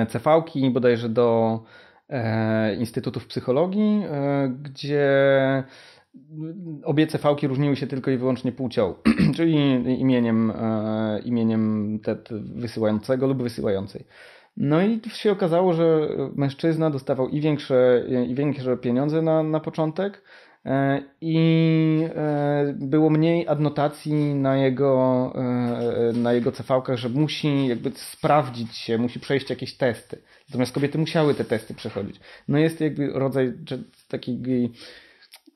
[0.08, 1.60] CV-ki bodajże do
[2.78, 4.04] Instytutów Psychologii,
[4.62, 5.08] gdzie
[6.84, 8.94] obie CV-ki różniły się tylko i wyłącznie płcią,
[9.36, 9.54] czyli
[10.00, 14.04] imieniem, e, imieniem te, te wysyłającego lub wysyłającej.
[14.56, 20.22] No i się okazało, że mężczyzna dostawał i większe, i większe pieniądze na, na początek,
[20.66, 21.38] e, i
[22.14, 25.32] e, było mniej adnotacji na jego,
[26.14, 30.18] na jego CV-kach, że musi jakby sprawdzić się, musi przejść jakieś testy.
[30.48, 32.20] Natomiast kobiety musiały te testy przechodzić.
[32.48, 33.52] No jest jakby rodzaj
[34.08, 34.70] takiej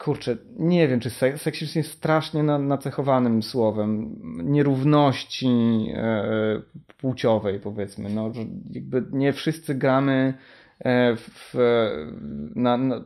[0.03, 5.49] kurczę, nie wiem, czy seksizm jest strasznie nacechowanym słowem nierówności
[5.95, 6.63] e,
[6.99, 8.11] płciowej, powiedzmy.
[8.11, 8.33] No,
[8.71, 10.35] jakby nie wszyscy gramy
[10.85, 11.55] e, w,
[12.55, 13.05] na, na,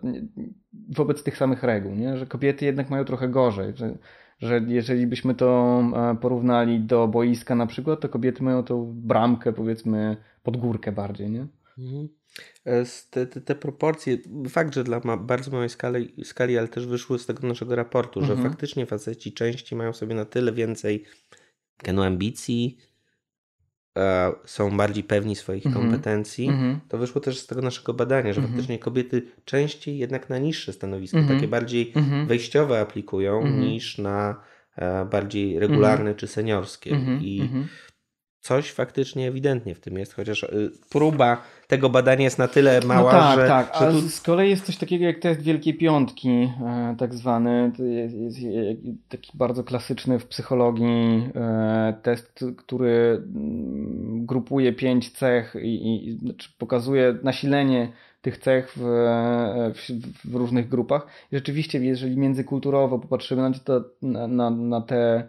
[0.88, 2.16] wobec tych samych reguł, nie?
[2.16, 3.98] że kobiety jednak mają trochę gorzej, że,
[4.38, 9.52] że jeżeli byśmy to e, porównali do boiska na przykład, to kobiety mają tą bramkę,
[9.52, 11.46] powiedzmy, pod górkę bardziej, nie?
[11.78, 12.08] Mhm.
[12.64, 16.86] E, te, te, te, proporcje, fakt, że dla ma, bardzo małej skali, skali, ale też
[16.86, 18.38] wyszły z tego naszego raportu, mhm.
[18.38, 21.04] że faktycznie faceci częściej mają sobie na tyle więcej
[21.84, 22.78] genu ambicji,
[23.98, 25.84] e, są bardziej pewni swoich mhm.
[25.84, 26.48] kompetencji.
[26.48, 26.80] Mhm.
[26.88, 28.48] To wyszło też z tego naszego badania, że mhm.
[28.48, 31.38] faktycznie kobiety częściej jednak na niższe stanowiska, mhm.
[31.38, 31.92] takie bardziej
[32.26, 34.42] wejściowe aplikują niż na
[34.76, 36.90] e, bardziej regularne czy seniorskie.
[37.20, 37.40] I
[38.46, 42.88] coś faktycznie ewidentnie w tym jest, chociaż y, próba tego badania jest na tyle no
[42.88, 43.48] mała, no tak, że...
[43.48, 44.08] Tak, że tu...
[44.08, 47.72] z kolei jest coś takiego jak test Wielkiej Piątki, e, tak zwany.
[47.76, 48.38] To jest, jest
[49.08, 56.50] taki bardzo klasyczny w psychologii e, test, który mm, grupuje pięć cech i, i znaczy
[56.58, 57.92] pokazuje nasilenie
[58.26, 58.80] tych cech w,
[59.74, 59.90] w,
[60.30, 61.06] w, różnych grupach.
[61.32, 63.50] I rzeczywiście, jeżeli międzykulturowo popatrzymy na,
[64.02, 65.26] na, na, na te e,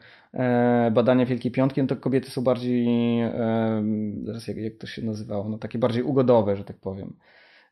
[0.92, 3.84] badania Wielkiej Piątki, no to kobiety są bardziej, e,
[4.24, 7.14] zaraz jak, jak to się nazywało, no takie bardziej ugodowe, że tak powiem.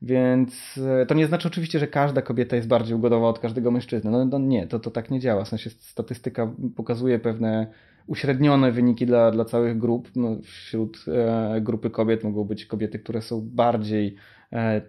[0.02, 4.12] Więc e, to nie znaczy oczywiście, że każda kobieta jest bardziej ugodowa od każdego mężczyzny.
[4.12, 5.44] No, no nie, to, to tak nie działa.
[5.44, 7.68] W sensie statystyka pokazuje pewne
[8.08, 10.10] uśrednione wyniki dla, dla całych grup.
[10.16, 14.16] No, wśród e, grupy kobiet mogą być kobiety, które są bardziej
[14.54, 14.82] e,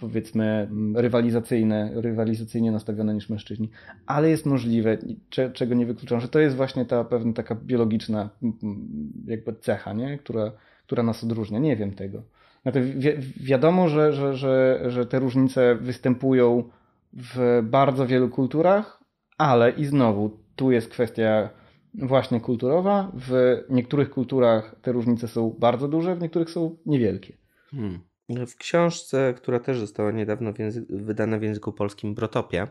[0.00, 3.70] powiedzmy rywalizacyjne, rywalizacyjnie nastawione niż mężczyźni,
[4.06, 4.98] ale jest możliwe,
[5.52, 8.30] czego nie wykluczam, że to jest właśnie ta pewna taka biologiczna
[9.26, 10.18] jakby cecha, nie?
[10.18, 10.52] Która,
[10.86, 11.58] która nas odróżnia.
[11.58, 12.22] Nie wiem tego.
[12.74, 16.64] Wi wiadomo, że, że, że, że te różnice występują
[17.12, 19.00] w bardzo wielu kulturach,
[19.38, 21.50] ale i znowu tu jest kwestia
[22.02, 23.12] właśnie kulturowa.
[23.14, 27.36] W niektórych kulturach te różnice są bardzo duże, w niektórych są niewielkie.
[27.70, 28.00] Hmm.
[28.46, 30.56] W książce, która też została niedawno w
[31.04, 32.68] wydana w języku polskim, Brotopia,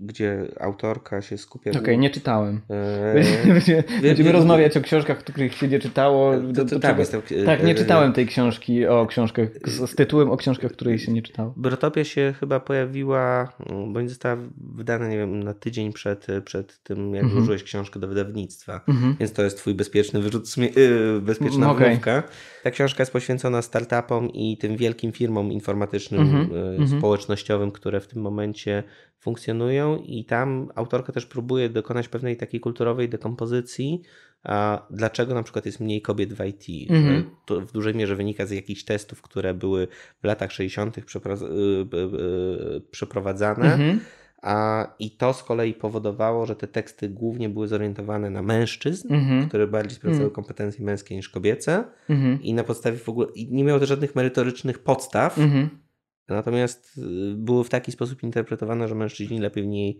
[0.00, 1.70] gdzie autorka się skupia.
[1.70, 2.60] Okej, okay, nie czytałem.
[2.70, 6.32] Eee, Będziemy rozmawiać o książkach, których się nie czytało.
[6.54, 10.36] To, to, tam jestem, tak, nie czytałem tej książki o książkach z, z tytułem o
[10.36, 11.54] książkach, której się nie czytało.
[11.56, 13.52] Brotopia się chyba pojawiła,
[13.88, 14.36] bądź została
[14.74, 17.32] wydana, nie wiem, na tydzień przed, przed tym, jak mhm.
[17.32, 18.80] włożyłeś książkę do wydawnictwa.
[18.88, 19.16] Mhm.
[19.20, 21.88] Więc to jest twój bezpieczny wyrzut, yy, bezpieczna okay.
[21.88, 22.22] wymówka.
[22.62, 26.50] Ta książka jest poświęcona startupom i tym wielkim firmom informatycznym, mhm.
[26.80, 28.82] yy, społecznościowym, które w tym momencie
[29.18, 34.02] funkcjonują i tam autorka też próbuje dokonać pewnej takiej kulturowej dekompozycji,
[34.44, 36.90] a dlaczego na przykład jest mniej kobiet w IT.
[36.90, 37.30] Mhm.
[37.46, 39.88] To w dużej mierze wynika z jakichś testów, które były
[40.22, 40.98] w latach 60.
[40.98, 43.72] Y, y, przeprowadzane.
[43.72, 44.00] Mhm.
[44.42, 49.48] A, I to z kolei powodowało, że te teksty głównie były zorientowane na mężczyzn, mm
[49.48, 50.34] które bardziej sprawdzały mm.
[50.34, 51.84] kompetencje męskie niż kobiece.
[52.08, 53.26] Mm I na podstawie w ogóle.
[53.50, 55.38] Nie miało to żadnych merytorycznych podstaw.
[56.28, 59.98] Natomiast y, były w taki sposób interpretowane, że mężczyźni lepiej w niej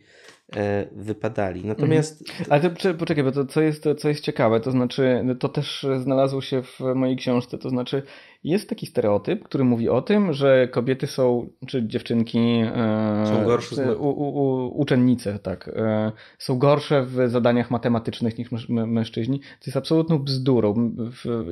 [0.56, 1.64] e, wypadali.
[1.64, 2.30] Natomiast.
[2.30, 2.46] Mhm.
[2.50, 6.40] Ale to, poczekaj, bo to co jest, co jest ciekawe, to znaczy, to też znalazło
[6.40, 8.02] się w mojej książce, to znaczy,
[8.44, 12.38] jest taki stereotyp, który mówi o tym, że kobiety są, czy dziewczynki.
[12.38, 13.96] E, są gorsze.
[13.96, 15.68] U, u, u, uczennice, tak.
[15.68, 19.40] E, są gorsze w zadaniach matematycznych niż mężczyźni.
[19.40, 20.96] To jest absolutną bzdurą.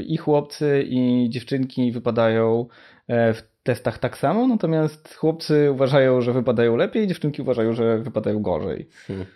[0.07, 2.67] I chłopcy, i dziewczynki wypadają
[3.09, 8.89] w testach tak samo, natomiast chłopcy uważają, że wypadają lepiej, dziewczynki uważają, że wypadają gorzej.
[9.07, 9.27] Hmm.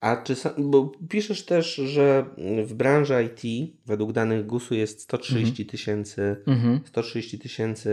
[0.00, 2.24] A czy, bo piszesz też, że
[2.64, 5.68] w branży IT według danych GUS-u jest 130 mhm.
[5.68, 6.80] tysięcy mhm.
[6.86, 7.90] 130 tysięcy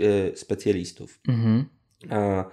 [0.00, 1.20] y, specjalistów.
[1.28, 1.64] Mhm.
[2.10, 2.44] A,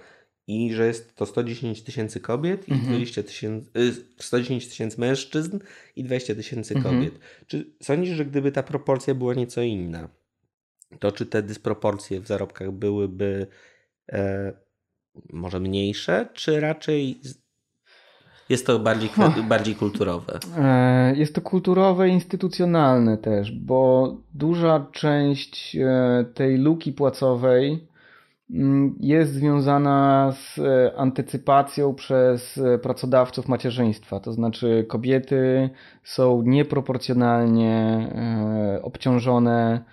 [0.46, 3.70] I że jest to 110 tysięcy kobiet i 20 tysięcy,
[4.18, 5.58] 110 tysięcy mężczyzn
[5.96, 7.18] i 20 tysięcy kobiet.
[7.46, 10.08] Czy sądzisz, że gdyby ta proporcja była nieco inna,
[10.98, 13.46] to czy te dysproporcje w zarobkach byłyby
[14.12, 14.52] e,
[15.32, 17.20] może mniejsze, czy raczej
[18.48, 19.10] jest to bardziej,
[19.48, 20.38] bardziej kulturowe?
[20.58, 27.88] E, jest to kulturowe, instytucjonalne też, bo duża część e, tej luki płacowej
[28.50, 34.20] mm, jest związana z e, antycypacją przez pracodawców macierzyństwa.
[34.20, 35.70] To znaczy, kobiety
[36.02, 38.08] są nieproporcjonalnie
[38.82, 39.84] obciążone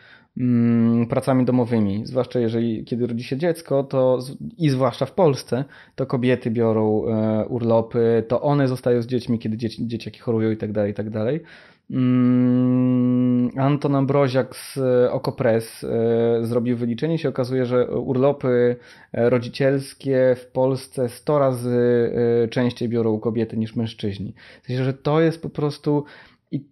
[1.09, 4.19] pracami domowymi, zwłaszcza jeżeli kiedy rodzi się dziecko, to
[4.57, 5.65] i zwłaszcza w Polsce,
[5.95, 10.57] to kobiety biorą e, urlopy, to one zostają z dziećmi, kiedy dzieci, dzieciaki chorują i
[10.57, 11.41] tak dalej, i tak dalej.
[11.89, 14.77] Mm, Anton Ambroziak z
[15.11, 18.75] Okopres e, zrobił wyliczenie się okazuje, że urlopy
[19.13, 22.11] e, rodzicielskie w Polsce 100 razy
[22.49, 24.33] częściej biorą kobiety niż mężczyźni.
[24.63, 26.03] W sensie, że to jest po prostu
[26.51, 26.65] i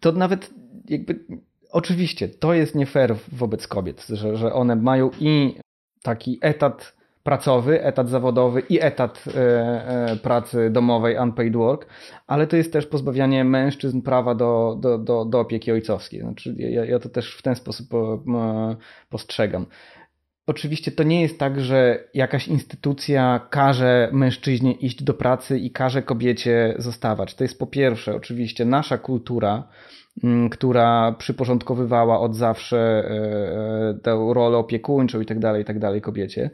[0.00, 0.50] to nawet
[0.88, 1.24] jakby
[1.78, 5.54] oczywiście to jest nie fair wobec kobiet, że, że one mają i
[6.02, 9.40] taki etat pracowy, etat zawodowy i etat e,
[10.10, 11.86] e, pracy domowej, unpaid work,
[12.26, 16.20] ale to jest też pozbawianie mężczyzn prawa do, do, do, do opieki ojcowskiej.
[16.20, 18.22] Znaczy, ja, ja to też w ten sposób po,
[19.10, 19.66] postrzegam.
[20.46, 26.02] Oczywiście to nie jest tak, że jakaś instytucja każe mężczyźnie iść do pracy i każe
[26.02, 27.34] kobiecie zostawać.
[27.34, 29.68] To jest po pierwsze oczywiście nasza kultura,
[30.50, 36.00] która przyporządkowywała od zawsze e, e, tę rolę opiekuńczą i tak dalej, i tak dalej
[36.00, 36.50] kobiecie.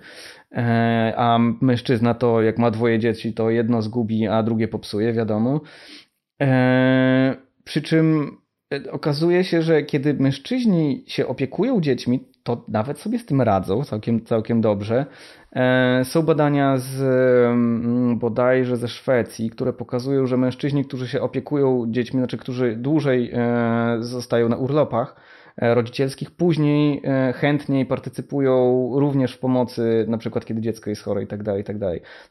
[0.53, 5.61] E, a mężczyzna to jak ma dwoje dzieci, to jedno zgubi, a drugie popsuje, wiadomo.
[7.65, 8.37] Przy czym
[8.91, 14.25] okazuje się, że kiedy mężczyźni się opiekują dziećmi, to nawet sobie z tym radzą całkiem,
[14.25, 15.07] całkiem dobrze.
[15.55, 17.03] E, są badania z
[18.19, 23.97] bodajże ze Szwecji, które pokazują, że mężczyźni, którzy się opiekują dziećmi, znaczy którzy dłużej e,
[24.01, 25.17] zostają na urlopach
[25.57, 27.03] e, rodzicielskich, później
[27.35, 31.65] chętniej partycypują również w pomocy, na przykład kiedy dziecko jest chore i tak dalej, i
[31.65, 31.77] tak.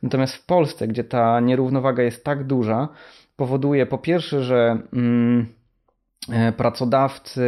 [0.03, 2.89] Natomiast w Polsce, gdzie ta nierównowaga jest tak duża,
[3.35, 5.47] powoduje po pierwsze, że mm,
[6.57, 7.43] pracodawcy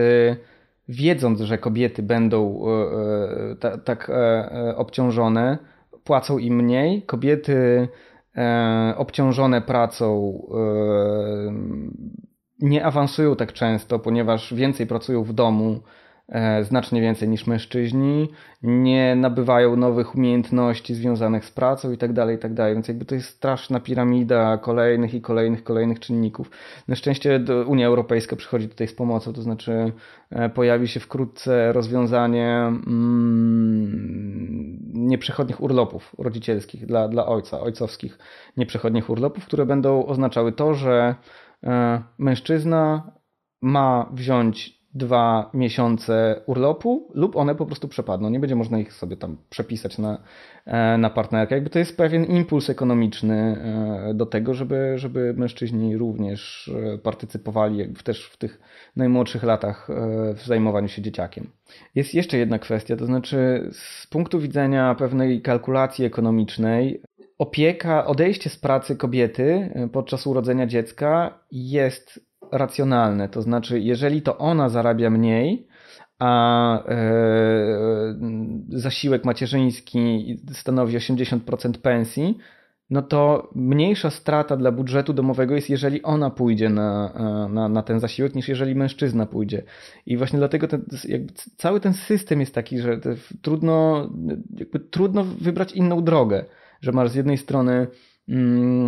[0.89, 5.57] wiedząc, że kobiety będą e, e, tak e, obciążone,
[6.03, 7.03] płacą im mniej.
[7.03, 7.87] Kobiety
[8.95, 10.39] obciążone pracą
[12.59, 15.81] nie awansują tak często, ponieważ więcej pracują w domu,
[16.61, 18.29] znacznie więcej niż mężczyźni,
[18.63, 22.73] nie nabywają nowych umiejętności związanych z pracą i tak tak.
[22.73, 26.51] Więc jakby to jest straszna piramida kolejnych i kolejnych, kolejnych czynników.
[26.87, 29.91] Na szczęście Unia Europejska przychodzi tutaj z pomocą, to znaczy
[30.29, 32.55] e, pojawi się wkrótce rozwiązanie
[32.87, 34.15] mm,
[34.93, 38.17] nieprzechodnich urlopów rodzicielskich dla, dla ojca, ojcowskich
[38.57, 41.15] nieprzechodnich urlopów, które będą oznaczały to, że
[41.63, 43.11] e, mężczyzna
[43.61, 48.29] ma wziąć dwa miesiące urlopu lub one po prostu przepadną.
[48.29, 50.17] Nie będzie można ich sobie tam przepisać na,
[50.65, 51.55] e, na partnerkę.
[51.55, 57.77] Jakby to jest pewien impuls ekonomiczny e, do tego, żeby, żeby mężczyźni również e, partycypowali
[57.77, 58.61] jakby też w tych
[58.95, 59.87] najmłodszych latach
[60.35, 61.49] w zajmowaniu się dzieciakiem.
[61.95, 67.01] Jest jeszcze jedna kwestia, to znaczy z punktu widzenia pewnej kalkulacji ekonomicznej,
[67.37, 72.19] opieka, odejście z pracy kobiety podczas urodzenia dziecka jest
[72.57, 73.29] racjonalne.
[73.29, 75.67] To znaczy, jeżeli to ona zarabia mniej,
[76.19, 76.95] a e,
[78.69, 82.37] zasiłek macierzyński stanowi 80% pensji,
[82.89, 87.13] no to mniejsza strata dla budżetu domowego jest, jeżeli ona pójdzie na,
[87.49, 89.63] na, na ten zasiłek, niż jeżeli mężczyzna pójdzie.
[90.05, 90.85] I właśnie dlatego ten,
[91.57, 92.99] cały ten system jest taki, że
[93.41, 94.09] trudno,
[94.91, 96.45] trudno wybrać inną drogę,
[96.81, 97.87] że masz z jednej strony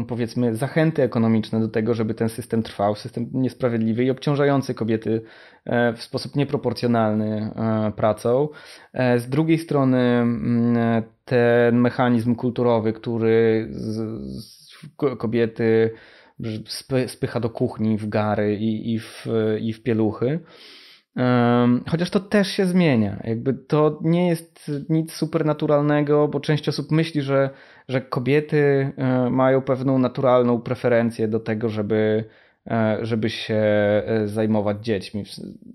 [0.08, 5.22] powiedzmy, zachęty ekonomiczne do tego, żeby ten system trwał, system niesprawiedliwy i obciążający kobiety
[5.66, 8.50] e, w sposób nieproporcjonalny e, pracą.
[8.94, 13.70] E, z drugiej strony mm, ten mechanizm kulturowy, który
[15.18, 15.94] kobiety
[17.08, 19.26] spycha do kuchni w gary i, i, w,
[19.60, 20.40] i w pieluchy.
[21.90, 23.22] Chociaż to też się zmienia.
[23.24, 27.50] Jakby to nie jest nic supernaturalnego, bo część osób myśli, że,
[27.88, 32.24] że kobiety e, mają pewną naturalną preferencję do tego, żeby,
[32.68, 35.24] e, żeby się e, zajmować dziećmi.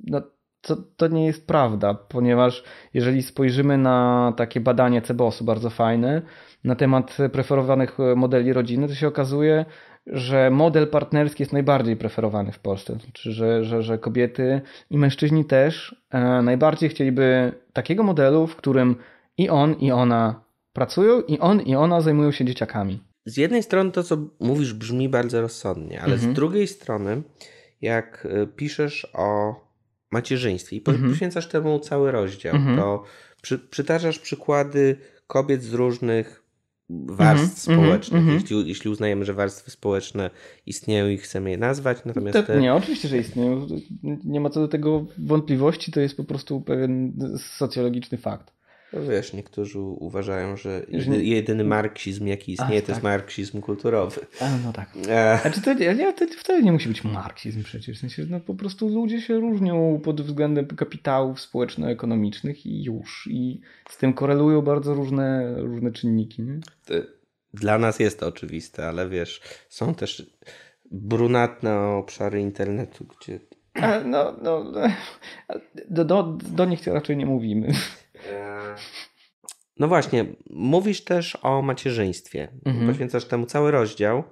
[0.07, 0.23] No,
[0.61, 6.23] to, to nie jest prawda, ponieważ jeżeli spojrzymy na takie badanie Cebosu, bardzo fajne,
[6.65, 9.65] na temat preferowanych modeli rodziny, to się okazuje,
[10.07, 12.99] że model partnerski jest najbardziej preferowany w Polsce.
[13.05, 14.61] Znaczy, że, że, że kobiety
[14.91, 18.97] i mężczyźni też e, najbardziej chcieliby takiego modelu, w którym
[19.39, 23.03] i on, i ona pracują, i on, i ona zajmują się dzieciakami.
[23.27, 26.33] Z jednej strony to, co mówisz, brzmi bardzo rozsądnie, ale mhm.
[26.33, 27.23] z drugiej strony,
[27.81, 29.55] jak e, piszesz o
[30.11, 31.11] macierzyństwie i mhm.
[31.11, 32.77] poświęcasz temu cały rozdział, mhm.
[32.77, 33.05] to
[33.43, 36.42] przy, przytaczasz przykłady kobiet z różnych
[37.07, 38.41] warstw mm -hmm, społecznych, mm -hmm.
[38.41, 40.31] jeśli, jeśli uznajemy, że warstwy społeczne
[40.67, 41.99] istnieją i chcemy je nazwać.
[42.05, 42.61] Natomiast te...
[42.61, 43.67] Nie, oczywiście, że istnieją.
[44.25, 48.53] Nie ma co do tego wątpliwości, to jest po prostu pewien socjologiczny fakt.
[48.93, 50.87] No wiesz, niektórzy uważają, że
[51.23, 52.89] jedyny marksizm, jaki istnieje, Ach, to tak.
[52.89, 54.21] jest marksizm kulturowy.
[54.41, 54.91] A, no tak.
[55.09, 55.39] E...
[55.43, 57.97] Znaczy to, nie, to wcale nie musi być marksizm przecież.
[57.97, 63.29] W sensie, no, po prostu ludzie się różnią pod względem kapitałów społeczno-ekonomicznych i już.
[63.31, 66.43] I z tym korelują bardzo różne, różne czynniki.
[66.43, 66.61] Nie?
[67.55, 70.27] Dla nas jest to oczywiste, ale wiesz, są też
[70.91, 73.41] brunatne obszary internetu, gdzie...
[73.75, 74.65] A, no, no,
[75.91, 77.73] do, do, do nich raczej nie mówimy.
[78.31, 78.75] E,
[79.79, 82.49] no właśnie, mówisz też o macierzyństwie.
[82.65, 82.87] Mhm.
[82.87, 84.25] Poświęcasz temu cały rozdział,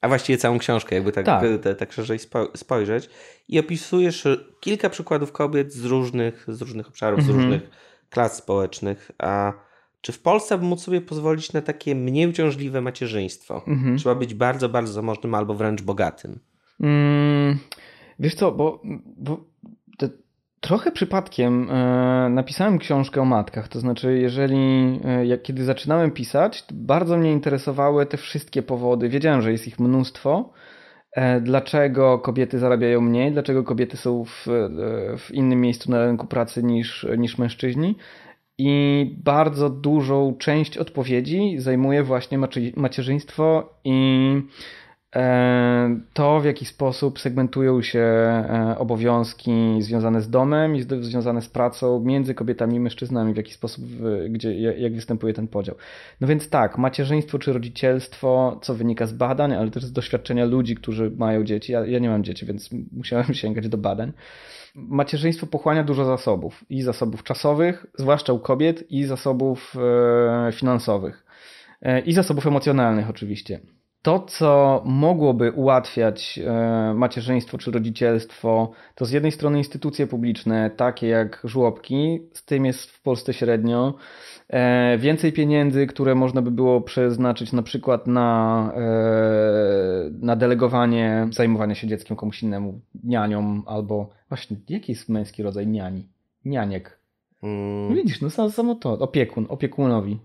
[0.00, 1.42] a właściwie całą książkę, jakby tak, tak.
[1.78, 2.18] Tak szerzej
[2.56, 3.10] spojrzeć.
[3.48, 4.28] I opisujesz
[4.60, 7.38] kilka przykładów kobiet z różnych, z różnych obszarów, mhm.
[7.38, 7.70] z różnych
[8.10, 9.10] klas społecznych.
[9.18, 9.52] A
[10.00, 13.62] czy w Polsce by móc sobie pozwolić na takie mniej uciążliwe macierzyństwo?
[13.66, 13.98] Mhm.
[13.98, 16.40] Trzeba być bardzo, bardzo zamożnym albo wręcz bogatym.
[16.80, 17.58] Mm,
[18.18, 18.82] wiesz co, bo,
[19.16, 19.44] bo
[20.60, 26.64] Trochę przypadkiem e, napisałem książkę o matkach, to znaczy, jeżeli, e, jak kiedy zaczynałem pisać,
[26.72, 29.08] bardzo mnie interesowały te wszystkie powody.
[29.08, 30.52] Wiedziałem, że jest ich mnóstwo.
[31.12, 34.46] E, dlaczego kobiety zarabiają mniej, dlaczego kobiety są w,
[35.18, 37.96] w innym miejscu na rynku pracy niż, niż mężczyźni.
[38.58, 42.38] I bardzo dużą część odpowiedzi zajmuje właśnie
[42.76, 44.42] macierzyństwo i
[46.12, 52.00] to, w jaki sposób segmentują się e, obowiązki związane z domem i związane z pracą
[52.00, 53.84] między kobietami i mężczyznami, w jaki sposób,
[54.28, 55.74] gdzie, jak występuje ten podział.
[56.20, 60.74] No więc tak, macierzyństwo czy rodzicielstwo, co wynika z badań, ale też z doświadczenia ludzi,
[60.74, 61.72] którzy mają dzieci.
[61.72, 64.12] Ja, ja nie mam dzieci, więc musiałem sięgać do badań.
[64.74, 69.74] Macierzyństwo pochłania dużo zasobów i zasobów czasowych, zwłaszcza u kobiet, i zasobów
[70.48, 71.26] e, finansowych,
[72.06, 73.60] i zasobów emocjonalnych oczywiście
[74.02, 81.08] to, co mogłoby ułatwiać e, macierzyństwo czy rodzicielstwo, to z jednej strony instytucje publiczne, takie
[81.08, 83.94] jak żłobki, z tym jest w Polsce średnio.
[84.48, 88.80] E, więcej pieniędzy, które można by było przeznaczyć na przykład na, e,
[90.20, 96.08] na delegowanie zajmowania się dzieckiem komuś innemu, nianiom albo właśnie jaki jest męski rodzaj niani?
[96.44, 96.98] Nianiek.
[97.42, 97.94] Mm.
[97.94, 100.18] Widzisz, no samo to, opiekun, opiekunowi.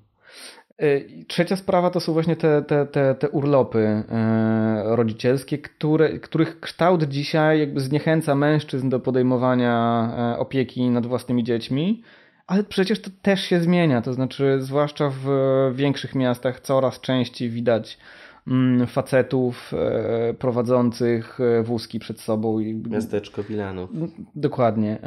[0.82, 4.04] Y, trzecia sprawa to są właśnie te, te, te, te urlopy y,
[4.96, 12.04] rodzicielskie, które, których kształt dzisiaj jakby zniechęca mężczyzn do podejmowania y, opieki nad własnymi dziećmi,
[12.48, 15.28] ale przecież to też się zmienia, to znaczy zwłaszcza w
[15.76, 17.98] większych miastach coraz częściej widać
[18.48, 22.60] mm, facetów e, prowadzących e, wózki przed sobą.
[22.90, 23.90] Miasteczko Wilanów.
[24.36, 25.00] Dokładnie.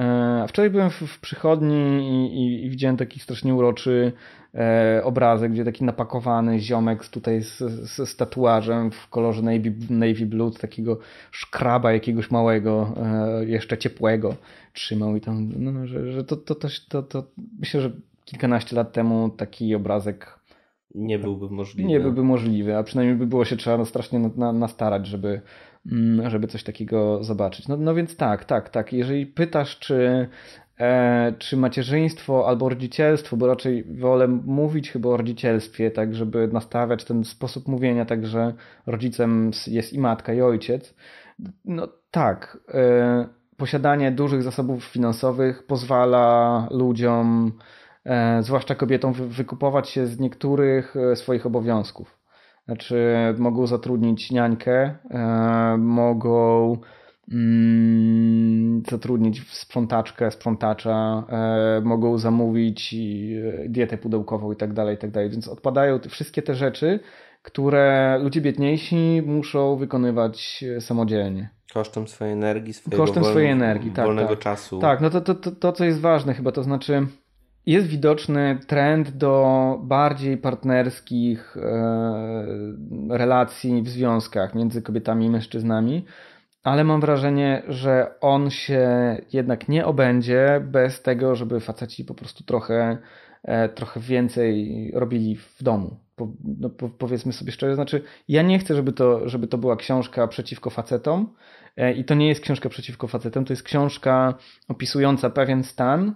[0.42, 4.45] A wczoraj byłem w, przychodni i, i, i, widziałem taki strasznie uroczy e,
[5.02, 10.50] obrazek, gdzie taki napakowany ziomek tutaj z, z, z tatuażem w kolorze navy, navy blue,
[10.50, 10.98] takiego
[11.30, 14.34] szkraba jakiegoś małego, e, jeszcze ciepłego
[14.72, 17.24] trzymał i tam, no, że, że to, to, to, to, to
[17.58, 17.90] myślę, że
[18.24, 20.38] kilkanaście lat temu taki obrazek
[20.94, 21.88] nie byłby możliwy.
[21.88, 24.18] Nie byłby możliwy, a przynajmniej by było się trzeba strasznie
[24.52, 25.40] nastarać, żeby,
[25.92, 27.68] mm, żeby coś takiego zobaczyć.
[27.68, 28.92] No, no więc tak, tak, tak.
[28.92, 30.28] Jeżeli pytasz, czy, e,
[31.38, 37.24] czy macierzyństwo albo rodzicielstwo, bo raczej wolę mówić chyba o rodzicielstwie, tak, żeby nastawiać ten
[37.24, 38.54] sposób mówienia, tak, że
[38.86, 40.94] rodzicem jest i matka, i ojciec.
[41.64, 42.58] No tak.
[42.74, 47.52] E, posiadanie dużych zasobów finansowych pozwala ludziom
[48.06, 52.18] E, zwłaszcza kobietom, wykupować się z niektórych e, swoich obowiązków.
[52.64, 56.76] Znaczy, mogą zatrudnić niańkę, e, mogą
[58.90, 61.24] zatrudnić sprzątaczkę, sprzątacza,
[61.82, 62.94] mogą zamówić
[63.68, 65.30] dietę pudełkową i tak dalej, i tak dalej.
[65.30, 67.00] Więc odpadają wszystkie te rzeczy,
[67.42, 71.50] które ludzie biedniejsi muszą wykonywać samodzielnie.
[71.74, 74.38] Kosztem swojej energii, swojego Kosztem swojej energii, tak, wolnego tak.
[74.38, 74.78] czasu.
[74.78, 77.06] Tak, no to, to, to, to, co jest ważne chyba, to znaczy
[77.66, 82.46] jest widoczny trend do bardziej partnerskich e,
[83.10, 86.04] relacji w związkach między kobietami i mężczyznami,
[86.66, 88.88] ale mam wrażenie, że on się
[89.32, 92.98] jednak nie obędzie bez tego, żeby faceci po prostu trochę,
[93.42, 95.96] e, trochę więcej robili w domu.
[96.16, 96.28] Po,
[96.60, 100.28] no, po, powiedzmy sobie szczerze, znaczy ja nie chcę, żeby to, żeby to była książka
[100.28, 101.34] przeciwko facetom
[101.76, 104.34] e, i to nie jest książka przeciwko facetom, to jest książka
[104.68, 106.14] opisująca pewien stan,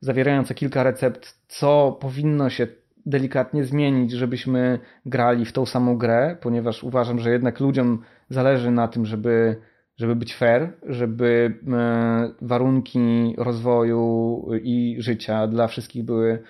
[0.00, 2.66] zawierająca kilka recept, co powinno się
[3.06, 8.88] delikatnie zmienić, żebyśmy grali w tą samą grę, ponieważ uważam, że jednak ludziom zależy na
[8.88, 9.56] tym, żeby,
[9.96, 16.42] żeby być fair, żeby e, warunki rozwoju i życia dla wszystkich były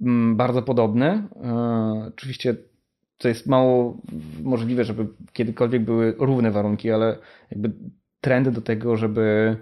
[0.00, 1.28] mm, bardzo podobne.
[1.44, 2.54] E, oczywiście
[3.18, 3.96] to jest mało
[4.42, 7.18] możliwe, żeby kiedykolwiek były równe warunki, ale
[7.50, 7.72] jakby
[8.20, 9.56] trend do tego, żeby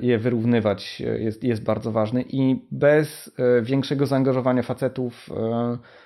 [0.00, 5.30] je wyrównywać e, jest, jest bardzo ważny i bez e, większego zaangażowania facetów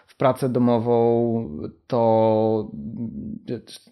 [0.06, 1.48] w pracę domową
[1.86, 2.70] to,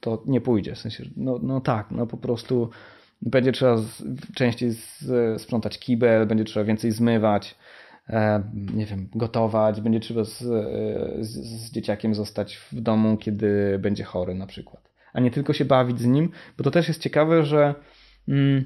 [0.01, 0.75] to nie pójdzie.
[0.75, 2.71] W sensie, no, no tak, no po prostu
[3.23, 3.77] będzie trzeba
[4.35, 4.71] częściej
[5.39, 7.59] sprzątać kibel, będzie trzeba więcej zmywać,
[8.75, 10.39] nie wiem, gotować, będzie trzeba z,
[11.21, 14.91] z, z dzieciakiem zostać w domu, kiedy będzie chory na przykład.
[15.13, 17.75] A nie tylko się bawić z nim, bo to też jest ciekawe, że
[18.29, 18.65] mm,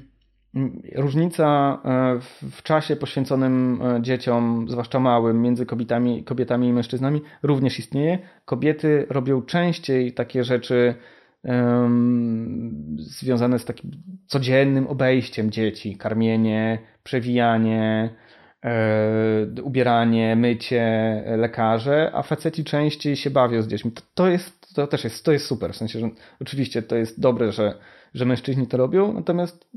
[0.95, 2.19] Różnica e,
[2.51, 8.19] w czasie poświęconym e, dzieciom, zwłaszcza małym, między kobietami, kobietami i mężczyznami również istnieje.
[8.45, 10.95] Kobiety robią częściej takie rzeczy
[11.43, 13.91] um, związane z takim
[14.27, 18.15] codziennym obejściem dzieci, karmienie, przewijanie,
[18.63, 23.91] e, ubieranie, mycie, lekarze, a faceci częściej się bawią z dziećmi.
[23.91, 26.09] To, to, jest, to też jest, to jest super, w sensie, że
[26.41, 27.73] oczywiście to jest dobre, że,
[28.13, 29.67] że mężczyźni to robią, natomiast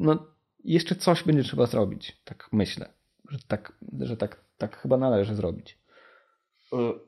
[0.00, 0.26] no,
[0.64, 2.92] jeszcze coś będzie trzeba zrobić, tak myślę,
[3.30, 5.78] że tak, że tak, tak chyba należy zrobić.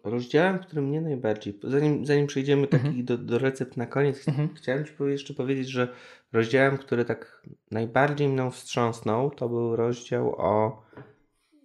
[0.04, 3.04] Rozdziałem, który mnie najbardziej, zanim, zanim przejdziemy mhm.
[3.04, 4.54] do, do recept na koniec, mhm.
[4.54, 5.88] chciałem Ci jeszcze powiedzieć, że
[6.32, 10.82] rozdziałem, który tak najbardziej mną wstrząsnął, to był rozdział o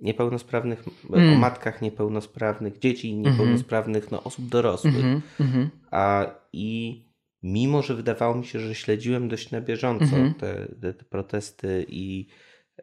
[0.02, 1.34] niepełnosprawnych, mm.
[1.34, 3.34] o matkach niepełnosprawnych, dzieci mhm.
[3.34, 5.06] niepełnosprawnych, no, osób dorosłych.
[5.06, 5.68] Mm -hmm.
[5.92, 7.04] A, I
[7.48, 10.34] mimo że wydawało mi się, że śledziłem dość na bieżąco mhm.
[10.34, 12.28] te, te, te, protesty i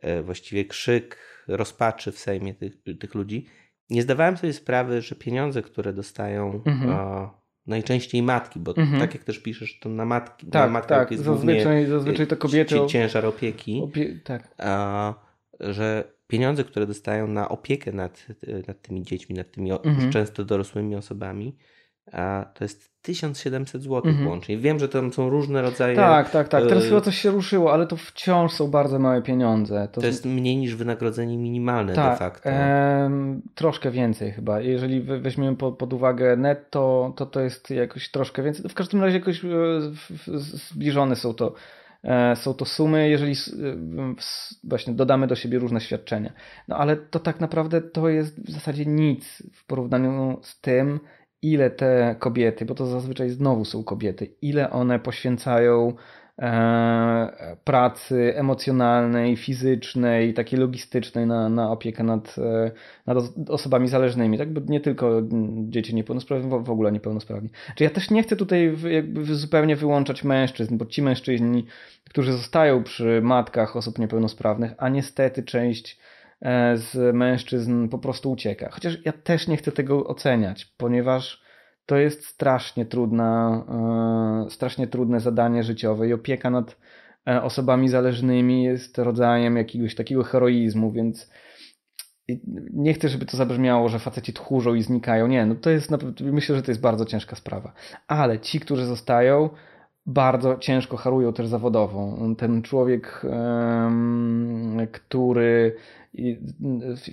[0.00, 3.46] e, właściwie krzyk rozpaczy w Sejmie tych, tych ludzi,
[3.90, 6.90] nie zdawałem sobie sprawy, że pieniądze, które dostają mhm.
[6.90, 9.00] o, najczęściej matki, bo mhm.
[9.00, 11.10] tak jak też piszesz, to na matki, tak, na matkę tak.
[11.10, 12.76] jest zazwyczaj, zazwyczaj to kobiety.
[12.88, 13.80] Ciężar opieki.
[13.84, 14.20] Opie...
[14.24, 14.54] tak.
[14.58, 15.14] A,
[15.60, 18.26] że pieniądze, które dostają na opiekę nad,
[18.68, 20.10] nad tymi dziećmi, nad tymi mhm.
[20.12, 21.56] często dorosłymi osobami,
[22.12, 24.28] a to jest 1700 zł mhm.
[24.28, 24.58] łącznie.
[24.58, 25.96] Wiem, że tam są różne rodzaje.
[25.96, 26.64] Tak, tak, tak.
[26.68, 29.88] Teraz y, chyba coś się ruszyło, ale to wciąż są bardzo małe pieniądze.
[29.92, 32.50] To, to jest mniej niż wynagrodzenie minimalne tak, de facto.
[32.50, 34.60] Em, troszkę więcej chyba.
[34.60, 38.70] Jeżeli weźmiemy pod, pod uwagę netto, to to jest jakoś troszkę więcej.
[38.70, 39.48] W każdym razie jakoś e,
[40.26, 41.54] zbliżone są to
[42.04, 43.36] e, są to sumy, jeżeli e,
[44.64, 46.32] właśnie dodamy do siebie różne świadczenia.
[46.68, 51.00] No ale to tak naprawdę to jest w zasadzie nic w porównaniu z tym,
[51.52, 55.92] ile te kobiety, bo to zazwyczaj znowu są kobiety, ile one poświęcają
[56.38, 62.70] e, pracy emocjonalnej, fizycznej, takiej logistycznej na, na opiekę nad, e,
[63.06, 63.18] nad
[63.48, 64.52] osobami zależnymi, tak?
[64.52, 65.22] Bo nie tylko
[65.68, 67.48] dzieci niepełnosprawne, w ogóle niepełnosprawni.
[67.74, 71.66] Czy ja też nie chcę tutaj jakby zupełnie wyłączać mężczyzn, bo ci mężczyźni,
[72.10, 75.98] którzy zostają przy matkach osób niepełnosprawnych, a niestety część
[76.74, 78.68] z mężczyzn po prostu ucieka.
[78.70, 81.44] Chociaż ja też nie chcę tego oceniać, ponieważ
[81.86, 83.64] to jest strasznie trudna,
[84.46, 86.76] e, strasznie trudne zadanie życiowe i opieka nad
[87.28, 91.30] e, osobami zależnymi jest rodzajem jakiegoś takiego heroizmu, więc
[92.72, 95.26] nie chcę, żeby to zabrzmiało, że faceci tchórzą i znikają.
[95.26, 95.90] Nie, no to jest,
[96.20, 97.72] myślę, że to jest bardzo ciężka sprawa.
[98.08, 99.50] Ale ci, którzy zostają,
[100.06, 102.18] bardzo ciężko harują też zawodowo.
[102.36, 103.22] Ten człowiek,
[104.92, 105.76] który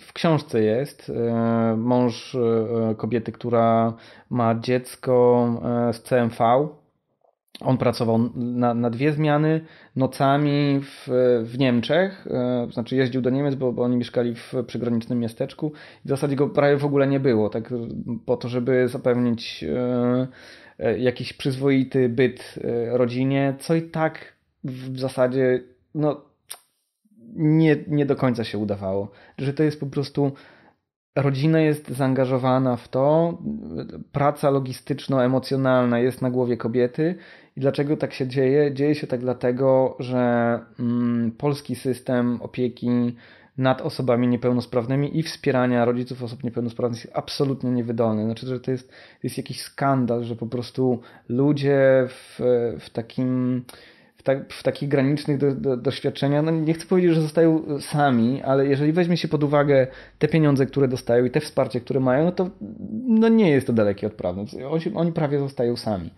[0.02, 3.94] w książce jest e, mąż e, kobiety, która
[4.30, 5.48] ma dziecko
[5.90, 6.68] e, z CMV.
[7.62, 9.62] On pracował na, na dwie zmiany
[9.96, 11.08] nocami w,
[11.44, 12.28] w Niemczech,
[12.72, 15.72] znaczy jeździł do Niemiec, bo, bo oni mieszkali w przygranicznym miasteczku
[16.06, 17.74] i w zasadzie go prawie w ogóle nie było, tak
[18.26, 19.66] po to, żeby zapewnić
[20.98, 22.56] jakiś przyzwoity byt
[22.88, 25.64] rodzinie, co i tak w zasadzie
[25.96, 26.22] no,
[27.36, 29.12] nie, nie do końca się udawało.
[29.38, 30.32] Że to jest po prostu
[31.16, 33.38] rodzina jest zaangażowana w to,
[34.12, 37.16] praca logistyczno-emocjonalna jest na głowie kobiety.
[37.56, 38.74] I dlaczego tak się dzieje?
[38.74, 43.16] Dzieje się tak dlatego, że mm, polski system opieki
[43.58, 48.26] nad osobami niepełnosprawnymi i wspierania rodziców osób niepełnosprawnych jest absolutnie niewydolny.
[48.26, 48.92] Znaczy, że to jest,
[49.24, 51.00] jest jakiś skandal, że po prostu
[51.30, 52.40] ludzie w,
[52.80, 53.64] w takim
[54.22, 58.42] w, tak, w takich granicznych do, do, doświadczeniach, no nie chcę powiedzieć, że zostają sami,
[58.42, 59.88] ale jeżeli weźmie się pod uwagę
[60.20, 62.50] te pieniądze, które dostają i te wsparcie, które mają, no to
[63.08, 64.42] no nie jest to dalekie od prawdy.
[64.96, 66.10] Oni prawie zostają sami.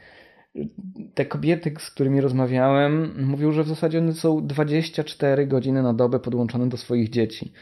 [1.13, 6.19] Te kobiety, z którymi rozmawiałem, mówią, że w zasadzie one są 24 godziny na dobę
[6.19, 7.53] podłączone do swoich dzieci.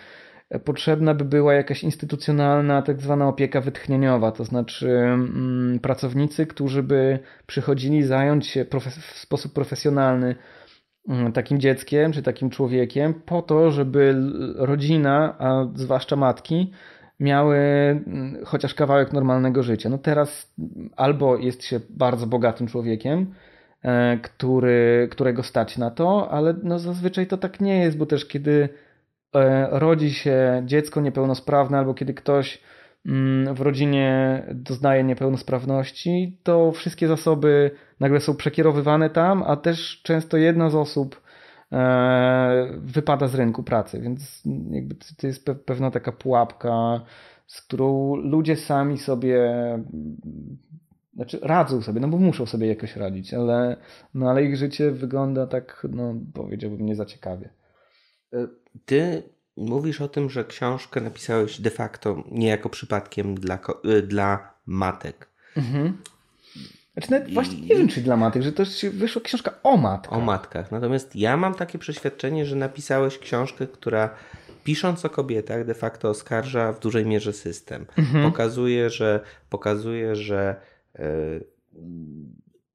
[0.65, 7.19] Potrzebna by była jakaś instytucjonalna, tak zwana opieka wytchnieniowa, to znaczy mm, pracownicy, którzy by
[7.47, 10.35] przychodzili zająć się w sposób profesjonalny
[11.09, 14.15] mm, takim dzieckiem czy takim człowiekiem, po to, żeby
[14.55, 16.71] rodzina, a zwłaszcza matki,
[17.21, 19.89] miały mm, chociaż kawałek normalnego życia.
[19.89, 20.53] No teraz
[20.95, 23.33] albo jest się bardzo bogatym człowiekiem,
[23.83, 28.25] e, który, którego stać na to, ale no zazwyczaj to tak nie jest, bo też
[28.25, 28.69] kiedy
[29.35, 32.61] E, rodzi się dziecko niepełnosprawne albo kiedy ktoś
[33.05, 40.37] mm, w rodzinie doznaje niepełnosprawności, to wszystkie zasoby nagle są przekierowywane tam, a też często
[40.37, 41.21] jedna z osób
[42.77, 47.01] wypada z rynku pracy, więc jakby to jest pewna taka pułapka,
[47.47, 49.49] z którą ludzie sami sobie
[51.13, 53.77] znaczy radzą sobie, no bo muszą sobie jakoś radzić, ale,
[54.13, 57.49] no ale ich życie wygląda tak, no powiedziałbym, nie za ciekawie.
[58.33, 58.47] E,
[58.85, 59.23] ty
[59.57, 65.27] mówisz o tym, że książkę napisałeś de facto niejako przypadkiem dla, y, dla matek.
[65.57, 65.97] Mhm.
[66.93, 68.63] Znaczy nawet właśnie nie wiem, czy dla matek, że to
[68.93, 70.13] wyszła książka o matkach.
[70.13, 70.71] O matkach.
[70.71, 74.09] Natomiast ja mam takie przeświadczenie, że napisałeś książkę, która
[74.63, 77.85] pisząc o kobietach de facto oskarża w dużej mierze system.
[77.97, 78.31] Mhm.
[78.31, 79.19] Pokazuje, że
[79.49, 80.55] pokazuje, że
[80.99, 81.45] yy,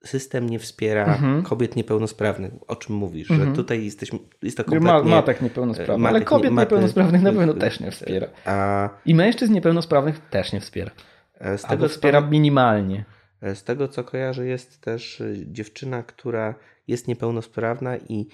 [0.04, 1.42] system nie wspiera mhm.
[1.42, 3.50] kobiet niepełnosprawnych, o czym mówisz, mhm.
[3.50, 5.10] że tutaj jesteśmy, jest to kompletnie...
[5.10, 8.26] Ma, matek niepełnosprawnych, matek, ale kobiet matek, niepełnosprawnych na pewno też nie wspiera.
[8.44, 8.88] A...
[9.06, 10.90] I mężczyzn niepełnosprawnych też nie wspiera.
[11.38, 13.04] E, z tego, Albo wspiera minimalnie.
[13.40, 16.54] E, z tego co kojarzę jest też e, dziewczyna, która
[16.88, 18.26] jest niepełnosprawna i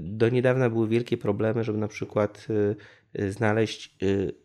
[0.00, 2.46] do niedawna były wielkie problemy, żeby na przykład
[3.28, 3.96] znaleźć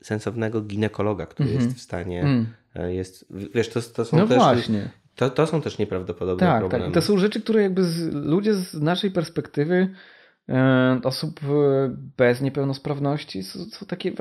[0.02, 1.66] sensownego ginekologa, który mhm.
[1.66, 2.48] jest w stanie mm.
[2.94, 4.90] jest, wiesz, to, to są no też właśnie.
[5.16, 6.86] To, to są też nieprawdopodobne tak, problemy.
[6.86, 9.90] Tak, to są rzeczy, które jakby z, ludzie z naszej perspektywy e,
[11.04, 14.12] osób e, bez niepełnosprawności są, są, takie...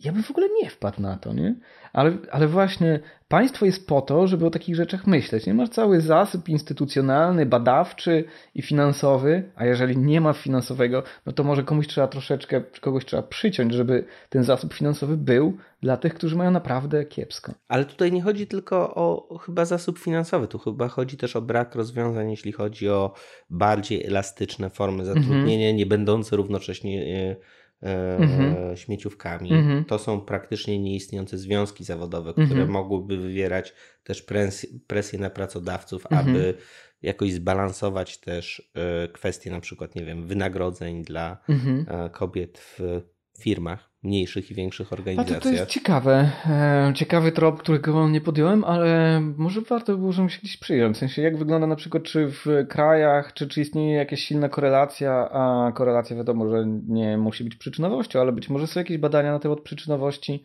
[0.00, 1.54] Ja bym w ogóle nie wpadł na to, nie?
[1.92, 5.46] Ale, ale właśnie państwo jest po to, żeby o takich rzeczach myśleć.
[5.46, 8.24] Nie masz cały zasyp instytucjonalny, badawczy
[8.54, 13.22] i finansowy, a jeżeli nie ma finansowego, no to może komuś trzeba troszeczkę, kogoś trzeba
[13.22, 17.52] przyciąć, żeby ten zasób finansowy był dla tych, którzy mają naprawdę kiepsko.
[17.68, 21.74] Ale tutaj nie chodzi tylko o chyba zasób finansowy, tu chyba chodzi też o brak
[21.74, 23.14] rozwiązań, jeśli chodzi o
[23.50, 25.78] bardziej elastyczne formy zatrudnienia, mm -hmm.
[25.78, 27.36] nie będące równocześnie
[27.82, 28.76] e, mhm.
[28.76, 29.52] śmieciówkami.
[29.52, 29.84] Mhm.
[29.84, 32.70] To są praktycznie nieistniejące związki zawodowe, które mhm.
[32.70, 33.74] mogłyby wywierać
[34.04, 36.28] też presję, presję na pracodawców, mhm.
[36.28, 36.54] aby
[37.02, 41.86] jakoś zbalansować też e, kwestie na przykład, nie wiem, wynagrodzeń dla mhm.
[41.88, 43.02] e, kobiet w
[43.38, 45.42] firmach mniejszych i większych A organizacjach.
[45.42, 46.30] to, to jest ciekawe.
[46.46, 50.92] E, ciekawy trop, którego nie podjąłem, ale może warto było, żebym się gdzieś przyjął.
[50.92, 55.30] W sensie, jak wygląda na przykład, czy w krajach, czy, czy istnieje jakaś silna korelacja,
[55.30, 59.38] a korelacja wiadomo, że nie musi być przyczynowością, ale być może są jakieś badania na
[59.38, 60.44] temat przyczynowości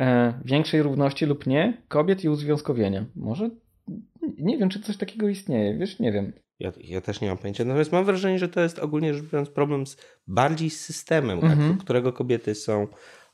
[0.00, 3.04] e, większej równości lub nie kobiet i uzwiązkowienia.
[3.16, 3.50] Może
[4.38, 6.32] nie wiem, czy coś takiego istnieje, wiesz, nie wiem.
[6.58, 7.64] Ja, ja też nie mam pojęcia.
[7.64, 11.72] Natomiast mam wrażenie, że to jest ogólnie rzecz biorąc problem z, bardziej z systemem, Mhm.
[11.72, 12.86] tak, którego kobiety są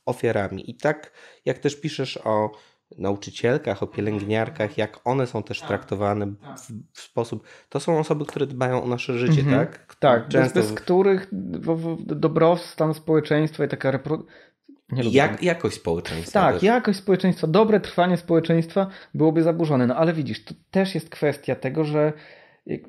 [0.05, 0.69] ofiarami.
[0.71, 1.11] I tak
[1.45, 2.51] jak też piszesz o
[2.97, 7.47] nauczycielkach, o pielęgniarkach, jak one są też traktowane w, w sposób.
[7.69, 9.59] To są osoby, które dbają o nasze życie, Mhm.
[9.59, 9.95] tak?
[9.99, 14.23] Tak, bez, Często bez których w, w, dobrostan społeczeństwa i taka repro...
[14.91, 16.41] jak, jakość społeczeństwa.
[16.41, 16.63] Tak, też.
[16.63, 19.87] jakość społeczeństwa, dobre trwanie społeczeństwa byłoby zaburzone.
[19.87, 22.13] No ale widzisz, to też jest kwestia tego, że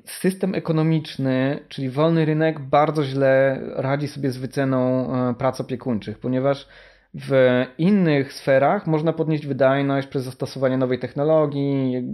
[0.05, 6.69] system ekonomiczny, czyli wolny rynek, bardzo źle radzi sobie z wyceną e, prac opiekuńczych, ponieważ
[7.15, 12.05] w innych sferach można podnieść wydajność przez zastosowanie nowej technologii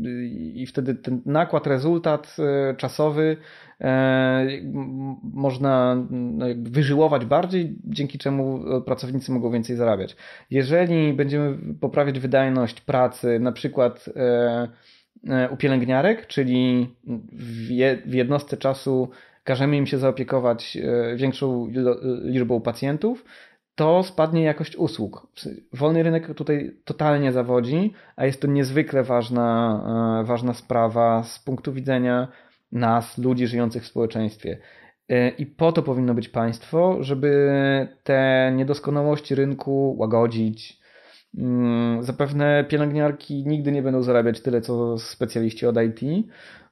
[0.63, 3.37] i wtedy ten nakład, rezultat e, czasowy
[3.81, 4.47] e,
[5.23, 10.17] można no, wyżyłować bardziej, dzięki czemu e, pracownicy mogą więcej zarabiać.
[10.51, 14.11] Jeżeli będziemy poprawiać wydajność pracy, na przykład
[15.51, 16.89] u pielęgniarek, czyli
[17.33, 19.09] w, je, w jednostce czasu
[19.45, 20.79] każemy im się zaopiekować
[21.17, 21.69] większą
[22.25, 23.25] liczbą pacjentów,
[23.75, 25.27] to spadnie jakość usług.
[25.73, 31.73] Wolny rynek tutaj totalnie zawodzi, a jest to niezwykle ważna, e, ważna sprawa z punktu
[31.73, 32.29] widzenia
[32.73, 34.59] nas, ludzi żyjących w społeczeństwie.
[35.09, 37.49] E, I po to powinno być państwo, żeby
[38.03, 40.81] te niedoskonałości rynku łagodzić.
[41.39, 46.27] Mm, Zapewne pielęgniarki nigdy nie będą zarabiać tyle, co specjaliści od IT,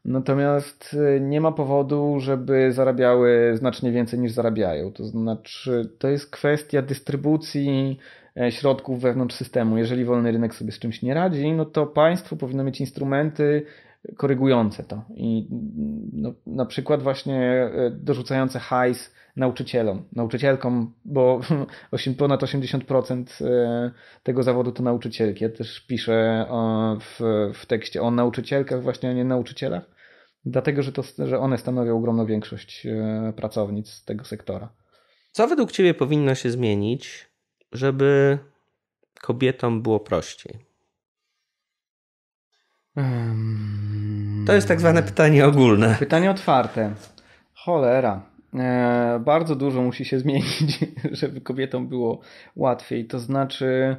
[0.04, 4.92] natomiast e, nie ma powodu, żeby zarabiały znacznie więcej niż zarabiają.
[4.92, 7.98] To znaczy, to jest kwestia dystrybucji
[8.36, 9.78] e, środków wewnątrz systemu.
[9.78, 13.66] Jeżeli wolny rynek sobie z czymś nie radzi, no to państwo powinno mieć instrumenty
[14.16, 15.02] korygujące to.
[15.14, 15.48] I
[16.12, 21.40] no, na przykład właśnie e, dorzucające hajs nauczycielom, nauczycielkom, bo
[22.18, 23.90] ponad 80% e,
[24.22, 25.44] tego zawodu to nauczycielki.
[25.44, 26.46] Ja też piszę
[27.00, 27.20] w,
[27.54, 29.82] w tekście o nauczycielkach właśnie, a nie nauczycielach,
[30.44, 34.72] dlatego, że, to, że one stanowią ogromną większość e, pracownic tego sektora.
[35.32, 37.28] Co według Ciebie powinno się zmienić,
[37.72, 38.38] żeby
[39.20, 40.72] kobietom było prościej?
[44.46, 45.96] To jest tak zwane pytanie ogólne.
[45.98, 46.94] Pytanie otwarte.
[47.54, 48.31] Cholera.
[48.54, 50.78] E, bardzo dużo musi się zmienić,
[51.12, 52.20] żeby kobietom było
[52.56, 53.06] łatwiej.
[53.06, 53.96] To znaczy,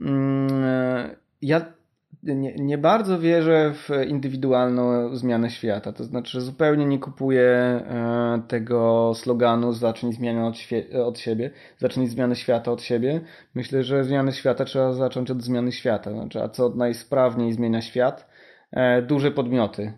[0.00, 1.78] mm, e, ja
[2.22, 5.92] nie, nie bardzo wierzę w indywidualną zmianę świata.
[5.92, 10.56] To znaczy, zupełnie nie kupuję e, tego sloganu zacznij zmianę od,
[11.04, 13.20] od siebie, zacznij zmianę świata od siebie.
[13.54, 16.12] Myślę, że zmianę świata trzeba zacząć od zmiany świata.
[16.12, 18.28] Znaczy, a co najsprawniej zmienia świat?
[19.06, 19.92] Duże podmioty,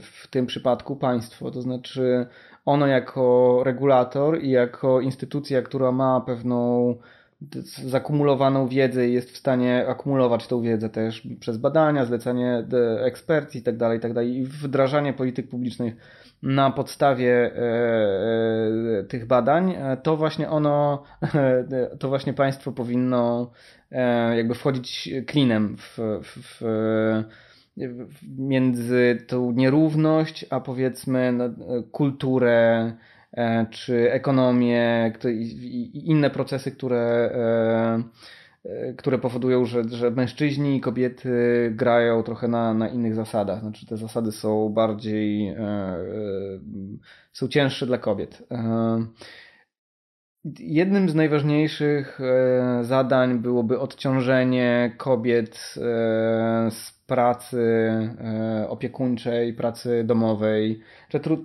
[0.00, 2.26] w tym przypadku państwo, to znaczy
[2.64, 6.94] ono jako regulator i jako instytucja, która ma pewną
[7.84, 12.64] zakumulowaną wiedzę i jest w stanie akumulować tą wiedzę też przez badania, zlecanie
[13.04, 15.94] ekspercji i tak dalej, i tak i wdrażanie polityk publicznych
[16.42, 17.58] na podstawie e,
[18.98, 21.02] e, tych badań, e, to właśnie ono,
[22.00, 23.50] to właśnie państwo powinno
[24.36, 26.62] jakby wchodzić klinem w, w, w
[28.38, 31.44] między tą nierówność, a powiedzmy no,
[31.90, 32.92] kulturę
[33.32, 38.02] e, czy ekonomię i, inne procesy, które, e,
[38.64, 41.30] e, które powodują, że, że mężczyźni i kobiety
[41.74, 43.60] grają trochę na, na innych zasadach.
[43.60, 45.56] Znaczy te zasady są bardziej
[47.32, 48.42] są cięższe dla kobiet.
[50.58, 55.80] Jednym z najważniejszych e, zadań byłoby odciążenie kobiet e,
[56.70, 57.58] z pracy
[58.20, 60.80] e, opiekuńczej, pracy domowej.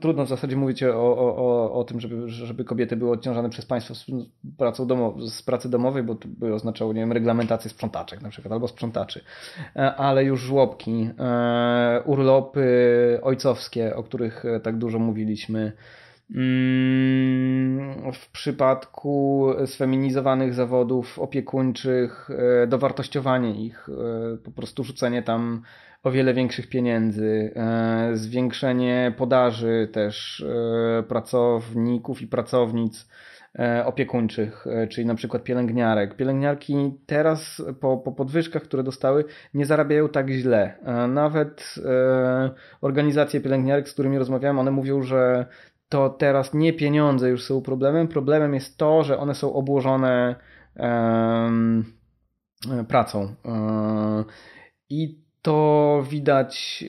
[0.02, 3.96] Trudno w zasadzie mówić o, o, o, tym, żeby, żeby kobiety były odciążane przez państwo
[3.96, 4.06] z,
[4.58, 4.88] pracą
[5.30, 9.24] z pracy domowej, bo to by oznaczało, nie wiem, reglamentację sprzątaczek na przykład, albo sprzątaczy.
[9.98, 11.10] Ale już żłobki,
[12.06, 15.72] urlopy ojcowskie, o których tak dużo mówiliśmy.
[16.36, 22.30] Mm, W przypadku sfeminizowanych zawodów opiekuńczych,
[22.64, 25.62] e, dowartościowanie ich, e, po prostu rzucenie tam
[26.04, 30.46] o wiele większych pieniędzy, e, zwiększenie podaży też
[31.08, 33.08] pracowników i pracownic
[33.86, 36.16] opiekuńczych, czyli na przykład pielęgniarek.
[36.16, 40.78] Pielęgniarki teraz po, po podwyżkach, które dostały, nie zarabiają tak źle.
[41.08, 41.76] Nawet
[42.82, 45.46] organizacje pielęgniarek, z którymi rozmawiałem, one mówią, że
[45.90, 48.08] to teraz nie pieniądze już są problemem.
[48.08, 50.36] Problemem jest to, że one są obłożone
[52.88, 53.36] pracą.
[54.90, 56.86] I to widać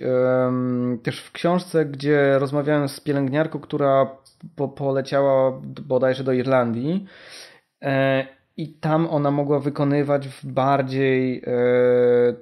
[1.03, 4.17] też w książce, gdzie rozmawiałem z pielęgniarką, która
[4.57, 7.07] po, poleciała bodajże do Irlandii.
[7.83, 8.27] E,
[8.57, 11.53] I tam ona mogła wykonywać w bardziej e,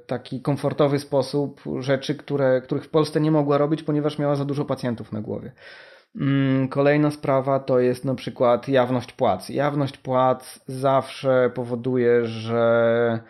[0.06, 4.64] taki komfortowy sposób rzeczy, które, których w Polsce nie mogła robić, ponieważ miała za dużo
[4.64, 5.52] pacjentów na głowie.
[6.20, 9.48] Mm, kolejna sprawa to jest na przykład jawność płac.
[9.48, 13.20] Jawność płac zawsze powoduje, że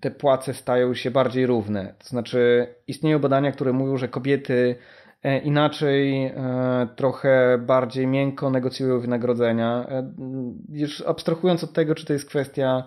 [0.00, 1.94] te płace stają się bardziej równe.
[1.98, 4.76] To znaczy, istnieją badania, które mówią, że kobiety
[5.22, 6.32] e, inaczej, e,
[6.96, 9.86] trochę bardziej miękko negocjują wynagrodzenia.
[9.88, 10.12] E,
[10.72, 12.84] już abstrahując od tego, czy to jest kwestia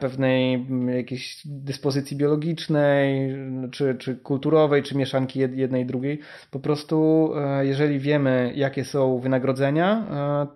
[0.00, 0.66] pewnej
[0.96, 3.34] jakiejś dyspozycji biologicznej,
[3.70, 6.20] czy, czy kulturowej, czy mieszanki jednej i drugiej.
[6.50, 10.06] Po prostu, jeżeli wiemy, jakie są wynagrodzenia,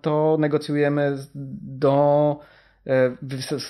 [0.01, 1.17] to negocjujemy
[1.61, 2.39] do
[2.87, 3.17] E,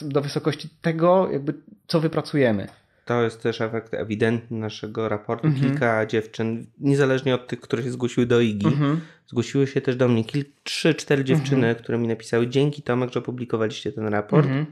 [0.01, 1.53] do wysokości tego, jakby
[1.87, 2.67] co wypracujemy.
[3.05, 5.47] To jest też efekt ewidentny naszego raportu.
[5.47, 5.65] Mhm.
[5.65, 9.01] Kilka dziewczyn, niezależnie od tych, które się zgłosiły do IGI, mhm.
[9.27, 10.23] zgłosiły się też do mnie.
[10.63, 11.75] Trzy, cztery dziewczyny, mhm.
[11.75, 14.47] które mi napisały dzięki Tomek, że publikowaliście ten raport.
[14.47, 14.65] Mhm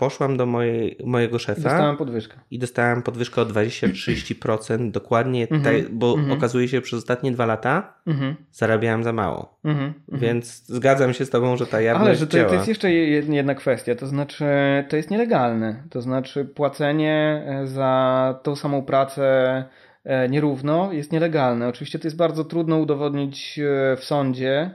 [0.00, 1.62] poszłam do mojej, mojego szefa.
[1.62, 2.36] Dostałam podwyżkę.
[2.50, 5.84] I dostałam podwyżkę o 20-30%, dokładnie, mm -hmm.
[5.90, 6.32] bo mm -hmm.
[6.32, 8.34] okazuje się, że przez ostatnie dwa lata mm -hmm.
[8.52, 9.58] zarabiałam za mało.
[9.64, 9.92] Mhm.
[10.08, 13.54] Więc zgadzam się z tobą, że ta jawność Ale że to, to, jest jeszcze jedna
[13.54, 14.44] kwestia, to znaczy
[14.88, 15.82] to jest nielegalne.
[15.90, 19.64] To znaczy płacenie e, za tą samą pracę
[20.04, 21.68] e, nierówno jest nielegalne.
[21.68, 24.70] Oczywiście to jest bardzo trudno udowodnić e, w sądzie,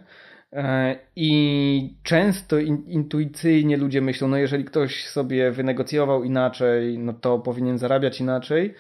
[1.16, 8.22] I często intuicyjnie ludzie myślą, no jeżeli ktoś sobie wynegocjował inaczej, no to powinien zarabiać
[8.22, 8.74] inaczej,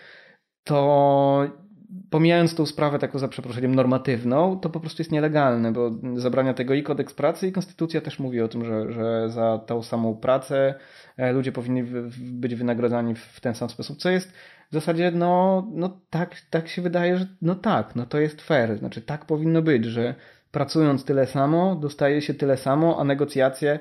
[0.63, 1.65] to
[2.09, 6.73] pomijając tą sprawę taką za przeproszeniem normatywną, to po prostu jest nielegalne, bo zabrania tego
[6.73, 10.75] i kodeks pracy i konstytucja też mówi o tym, że, że za tą samą pracę
[11.17, 11.83] e, ludzie powinni
[12.19, 14.31] być wynagradzani w ten sam sposób, co jest
[14.71, 18.77] w zasadzie no, no tak, tak się wydaje, że no tak, no to jest fair,
[18.77, 20.15] znaczy tak powinno być, że
[20.55, 23.79] pracując tyle samo, dostaje się tyle samo, a negocjacje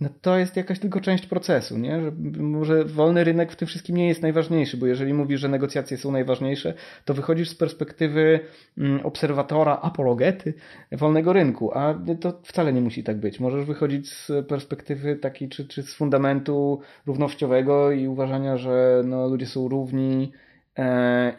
[0.00, 2.00] no to jest jakaś tylko część procesu, nie?
[2.02, 5.96] Że może wolny rynek w tym wszystkim nie jest najważniejszy, bo jeżeli mówisz, że negocjacje
[5.96, 8.40] są najważniejsze, to wychodzisz z perspektywy
[8.78, 10.54] mm, obserwatora, apologety
[10.92, 13.40] wolnego rynku, a to wcale nie musi tak być.
[13.40, 19.46] Możesz wychodzić z perspektywy takiej, czy, czy z fundamentu równościowego i uważania, że no, ludzie
[19.46, 20.32] są równi,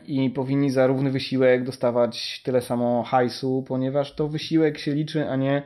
[0.07, 5.36] i powinni za równy wysiłek dostawać tyle samo hajsu, ponieważ to wysiłek się liczy, a
[5.36, 5.63] nie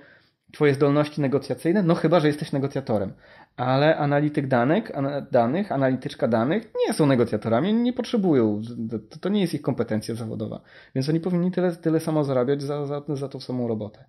[0.55, 3.13] Twoje zdolności negocjacyjne, no chyba, że jesteś negocjatorem.
[3.57, 4.91] Ale analityk danych,
[5.31, 8.61] danych analityczka danych nie są negocjatorami, nie potrzebują,
[9.09, 10.61] to, to nie jest ich kompetencja zawodowa.
[10.95, 14.05] Więc oni powinni tyle, tyle samo zarabiać za, za, za tą samą robotę.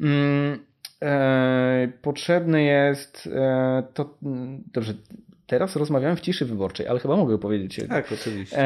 [0.00, 0.58] Mm,
[1.02, 4.94] e, potrzebny jest e, to, mm, dobrze,
[5.52, 7.80] teraz rozmawiałem w ciszy wyborczej, ale chyba mogę powiedzieć.
[7.88, 8.56] Tak, oczywiście.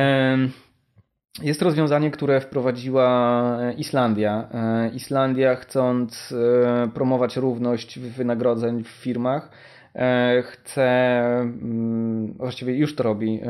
[1.42, 4.48] Jest rozwiązanie, które wprowadziła Islandia.
[4.54, 9.50] E, Islandia, chcąc e, promować równość wynagrodzeń w firmach,
[9.94, 10.82] e, chce,
[11.40, 13.40] mm, właściwie już to robi,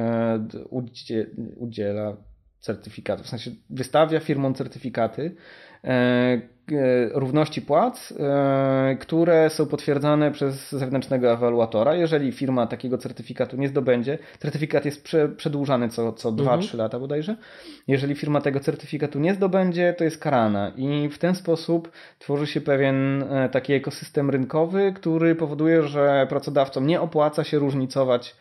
[1.57, 2.16] udziela
[2.61, 5.34] certyfikatów, w sensie wystawia firmom certyfikaty, E,
[7.12, 11.95] równości płac, e, które są potwierdzane przez zewnętrznego ewaluatora.
[11.95, 16.78] Jeżeli firma takiego certyfikatu nie zdobędzie, certyfikat jest prze, przedłużany co, co 2-3 mhm.
[16.78, 17.37] lata bodajże.
[17.89, 22.61] Jeżeli firma tego certyfikatu nie zdobędzie, to jest karana i w ten sposób tworzy się
[22.61, 28.37] pewien e, taki ekosystem rynkowy, który powoduje, że pracodawcom nie opłaca się różnicować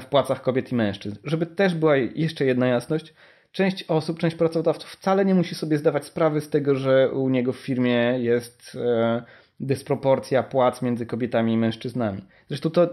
[0.00, 1.16] w płacach kobiet i mężczyzn.
[1.24, 3.14] Żeby też była jeszcze jedna jasność,
[3.52, 7.52] część osób, część pracodawców wcale nie musi sobie zdawać sprawy z tego, że u niego
[7.52, 9.22] w firmie jest e,
[9.60, 12.24] dysproporcja płac między kobietami i mężczyznami.
[12.48, 12.88] Zresztą to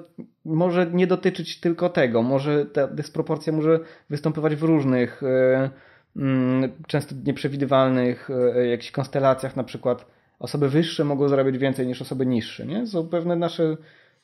[0.46, 3.80] może nie dotyczyć tylko tego, może ta dysproporcja może
[4.10, 5.70] występować w różnych, e,
[6.16, 10.06] mm, często nieprzewidywalnych e, jakichś konstelacjach, na przykład
[10.40, 12.88] osoby wyższe mogą zarabiać więcej niż osoby niższe, nie?
[12.88, 13.78] Są pewne nasze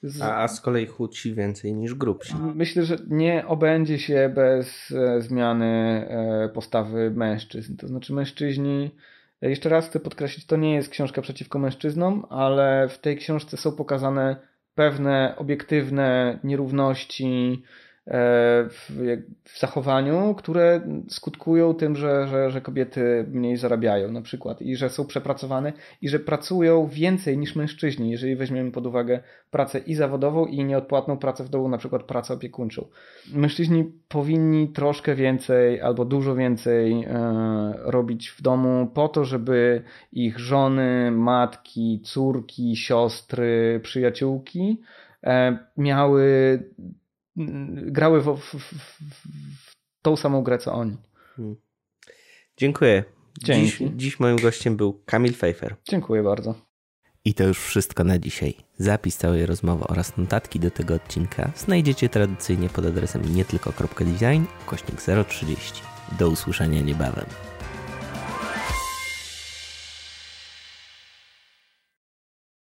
[0.04, 0.22] z...
[0.22, 2.34] A, a z kolei chudsi więcej niż grubsi.
[2.56, 5.66] Myślę, że nie obędzie się bez e, zmiany
[6.10, 7.76] e, postawy mężczyzn.
[7.78, 8.92] To znaczy mężczyźni,
[9.42, 13.58] e, jeszcze raz chcę podkreślić, to nie jest książka przeciwko mężczyznom, ale w tej książce
[13.58, 14.36] są pokazane
[14.76, 17.64] pewne obiektywne nierówności
[18.06, 18.90] w,
[19.44, 24.90] w zachowaniu, które skutkują tym, że, że, że kobiety mniej zarabiają na przykład i że
[24.90, 29.20] są przepracowane i że pracują więcej niż mężczyźni, jeżeli weźmiemy pod uwagę
[29.52, 32.88] pracę i zawodową i nieodpłatną pracę w domu, na przykład pracę opiekuńczą.
[33.34, 40.40] Mężczyźni powinni troszkę więcej albo dużo więcej e, robić w domu po to, żeby ich
[40.40, 44.82] żony, matki, córki, siostry, przyjaciółki
[45.24, 46.60] e, miały
[47.76, 50.98] grały w, w, w, w, tą samą grę co oni.
[51.36, 51.56] Hmm.
[52.58, 53.04] Dziękuję.
[53.44, 55.76] Dziś, dziś moim gościem był Kamil Pfeiffer.
[55.90, 56.56] Dziękuję bardzo.
[57.26, 58.54] I to już wszystko na dzisiaj.
[58.78, 65.82] Zapis całej rozmowy oraz notatki do tego odcinka znajdziecie tradycyjnie pod adresem nietylko.design, kośnik 030.
[66.20, 67.53] Do usłyszenia niebawem.